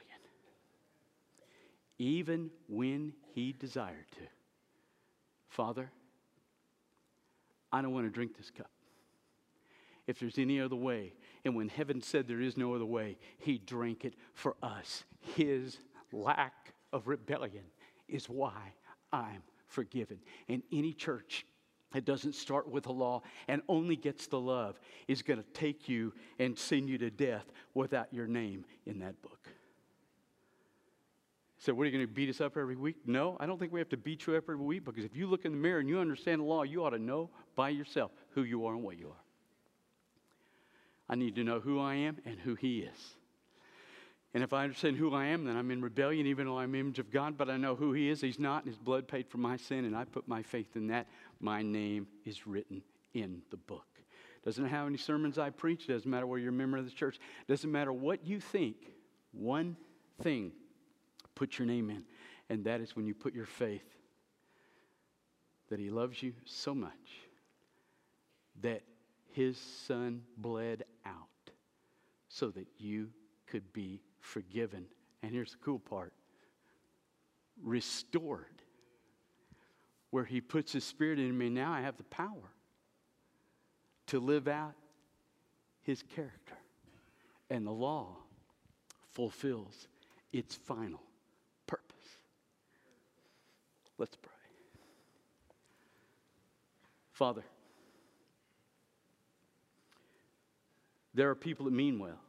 Even 1.98 2.50
when 2.68 3.12
he 3.34 3.52
desired 3.52 4.10
to. 4.12 4.22
Father, 5.48 5.90
I 7.72 7.82
don't 7.82 7.92
want 7.92 8.06
to 8.06 8.10
drink 8.10 8.36
this 8.36 8.50
cup. 8.50 8.70
If 10.06 10.18
there's 10.18 10.38
any 10.38 10.60
other 10.60 10.76
way, 10.76 11.12
and 11.44 11.54
when 11.54 11.68
heaven 11.68 12.00
said 12.00 12.26
there 12.26 12.40
is 12.40 12.56
no 12.56 12.74
other 12.74 12.86
way, 12.86 13.18
he 13.38 13.58
drank 13.58 14.04
it 14.04 14.14
for 14.32 14.56
us. 14.62 15.04
His 15.36 15.78
lack 16.12 16.72
of 16.92 17.06
rebellion 17.06 17.64
is 18.08 18.28
why 18.28 18.72
I'm 19.12 19.42
forgiven. 19.66 20.18
And 20.48 20.62
any 20.72 20.92
church 20.92 21.46
that 21.92 22.04
doesn't 22.04 22.34
start 22.34 22.68
with 22.68 22.84
the 22.84 22.92
law 22.92 23.22
and 23.48 23.62
only 23.68 23.96
gets 23.96 24.26
the 24.26 24.40
love 24.40 24.78
is 25.08 25.22
going 25.22 25.42
to 25.42 25.48
take 25.52 25.88
you 25.88 26.12
and 26.38 26.56
send 26.56 26.88
you 26.88 26.98
to 26.98 27.10
death 27.10 27.50
without 27.74 28.12
your 28.12 28.26
name 28.26 28.64
in 28.86 29.00
that 29.00 29.20
book. 29.22 29.48
So, 31.58 31.74
what 31.74 31.82
are 31.82 31.86
you 31.86 31.92
going 31.92 32.06
to 32.06 32.12
beat 32.12 32.30
us 32.30 32.40
up 32.40 32.56
every 32.56 32.76
week? 32.76 32.96
No, 33.04 33.36
I 33.38 33.44
don't 33.44 33.58
think 33.58 33.70
we 33.70 33.80
have 33.80 33.90
to 33.90 33.98
beat 33.98 34.26
you 34.26 34.34
up 34.34 34.44
every 34.44 34.56
week 34.56 34.84
because 34.84 35.04
if 35.04 35.14
you 35.14 35.26
look 35.26 35.44
in 35.44 35.52
the 35.52 35.58
mirror 35.58 35.80
and 35.80 35.88
you 35.88 35.98
understand 35.98 36.40
the 36.40 36.44
law, 36.44 36.62
you 36.62 36.82
ought 36.84 36.90
to 36.90 36.98
know 36.98 37.28
by 37.54 37.68
yourself 37.68 38.12
who 38.30 38.44
you 38.44 38.64
are 38.64 38.72
and 38.72 38.82
what 38.82 38.98
you 38.98 39.08
are. 39.08 39.24
I 41.06 41.16
need 41.16 41.34
to 41.34 41.44
know 41.44 41.60
who 41.60 41.78
I 41.78 41.96
am 41.96 42.16
and 42.24 42.38
who 42.38 42.54
He 42.54 42.80
is. 42.80 43.14
And 44.32 44.44
if 44.44 44.52
I 44.52 44.62
understand 44.62 44.96
who 44.96 45.12
I 45.12 45.26
am, 45.26 45.44
then 45.44 45.56
I'm 45.56 45.70
in 45.72 45.82
rebellion, 45.82 46.26
even 46.26 46.46
though 46.46 46.58
I'm 46.58 46.74
image 46.74 47.00
of 47.00 47.10
God, 47.10 47.36
but 47.36 47.50
I 47.50 47.56
know 47.56 47.74
who 47.74 47.92
He 47.92 48.08
is. 48.08 48.20
He's 48.20 48.38
not, 48.38 48.64
and 48.64 48.72
His 48.72 48.78
blood 48.78 49.08
paid 49.08 49.28
for 49.28 49.38
my 49.38 49.56
sin, 49.56 49.84
and 49.84 49.96
I 49.96 50.04
put 50.04 50.28
my 50.28 50.42
faith 50.42 50.76
in 50.76 50.86
that. 50.86 51.08
My 51.40 51.62
name 51.62 52.06
is 52.24 52.46
written 52.46 52.82
in 53.14 53.42
the 53.50 53.56
book. 53.56 53.86
Doesn't 54.44 54.62
matter 54.62 54.74
how 54.74 54.84
many 54.84 54.98
sermons 54.98 55.38
I 55.38 55.50
preach, 55.50 55.86
doesn't 55.86 56.10
matter 56.10 56.26
where 56.26 56.38
you're 56.38 56.50
a 56.50 56.52
member 56.52 56.78
of 56.78 56.84
the 56.84 56.90
church, 56.90 57.18
doesn't 57.48 57.70
matter 57.70 57.92
what 57.92 58.26
you 58.26 58.40
think, 58.40 58.76
one 59.32 59.76
thing 60.22 60.52
put 61.34 61.58
your 61.58 61.66
name 61.66 61.90
in, 61.90 62.04
and 62.48 62.64
that 62.64 62.80
is 62.80 62.94
when 62.96 63.06
you 63.06 63.14
put 63.14 63.34
your 63.34 63.46
faith 63.46 63.84
that 65.70 65.78
He 65.78 65.88
loves 65.88 66.22
you 66.22 66.34
so 66.44 66.74
much 66.74 66.92
that 68.60 68.82
His 69.32 69.56
Son 69.58 70.22
bled 70.36 70.84
out 71.06 71.14
so 72.28 72.50
that 72.50 72.66
you 72.78 73.08
could 73.46 73.72
be 73.72 74.02
forgiven. 74.20 74.84
And 75.22 75.32
here's 75.32 75.52
the 75.52 75.58
cool 75.58 75.78
part 75.78 76.12
restored. 77.62 78.59
Where 80.10 80.24
He 80.24 80.40
puts 80.40 80.72
His 80.72 80.84
Spirit 80.84 81.18
in 81.18 81.36
me, 81.36 81.48
now 81.48 81.72
I 81.72 81.80
have 81.80 81.96
the 81.96 82.04
power 82.04 82.52
to 84.08 84.20
live 84.20 84.48
out 84.48 84.74
His 85.82 86.02
character. 86.02 86.56
And 87.48 87.66
the 87.66 87.72
law 87.72 88.16
fulfills 89.12 89.88
its 90.32 90.54
final 90.54 91.02
purpose. 91.66 91.96
Let's 93.98 94.16
pray. 94.16 94.30
Father, 97.12 97.44
there 101.12 101.28
are 101.28 101.34
people 101.34 101.66
that 101.66 101.72
mean 101.72 101.98
well 101.98 102.20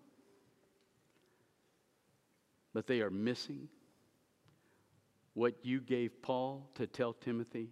but 2.73 2.87
they 2.87 3.01
are 3.01 3.09
missing 3.09 3.67
what 5.33 5.53
you 5.63 5.79
gave 5.79 6.21
Paul 6.21 6.69
to 6.75 6.87
tell 6.87 7.13
Timothy 7.13 7.69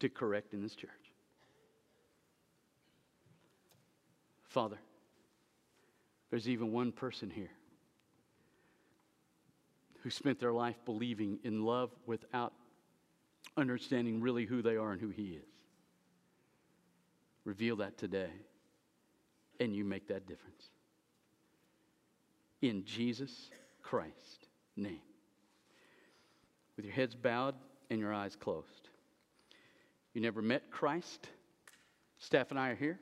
to 0.00 0.08
correct 0.08 0.52
in 0.52 0.62
this 0.62 0.74
church. 0.74 0.90
Father, 4.48 4.78
there's 6.30 6.48
even 6.48 6.72
one 6.72 6.92
person 6.92 7.30
here 7.30 7.50
who 10.02 10.10
spent 10.10 10.40
their 10.40 10.52
life 10.52 10.76
believing 10.84 11.38
in 11.44 11.64
love 11.64 11.90
without 12.06 12.52
understanding 13.56 14.20
really 14.20 14.44
who 14.44 14.62
they 14.62 14.76
are 14.76 14.92
and 14.92 15.00
who 15.00 15.08
He 15.08 15.32
is. 15.32 15.48
Reveal 17.44 17.76
that 17.76 17.98
today, 17.98 18.30
and 19.58 19.74
you 19.74 19.84
make 19.84 20.08
that 20.08 20.26
difference. 20.26 20.68
In 22.60 22.84
Jesus' 22.84 23.50
Christ's 23.82 24.46
name. 24.76 25.00
With 26.78 26.84
your 26.84 26.94
heads 26.94 27.16
bowed 27.16 27.56
and 27.90 27.98
your 27.98 28.14
eyes 28.14 28.36
closed. 28.36 28.88
You 30.14 30.20
never 30.20 30.40
met 30.40 30.70
Christ? 30.70 31.28
Staff 32.18 32.52
and 32.52 32.58
I 32.58 32.68
are 32.68 32.76
here. 32.76 33.00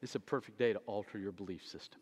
It's 0.00 0.14
a 0.14 0.20
perfect 0.20 0.56
day 0.56 0.72
to 0.72 0.78
alter 0.86 1.18
your 1.18 1.32
belief 1.32 1.66
system. 1.66 2.00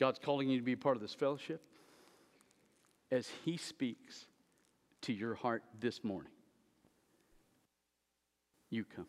God's 0.00 0.18
calling 0.18 0.48
you 0.48 0.56
to 0.56 0.64
be 0.64 0.74
part 0.74 0.96
of 0.96 1.02
this 1.02 1.12
fellowship 1.12 1.60
as 3.10 3.28
He 3.44 3.58
speaks 3.58 4.24
to 5.02 5.12
your 5.12 5.34
heart 5.34 5.64
this 5.78 6.02
morning. 6.02 6.32
You 8.70 8.84
come. 8.84 9.06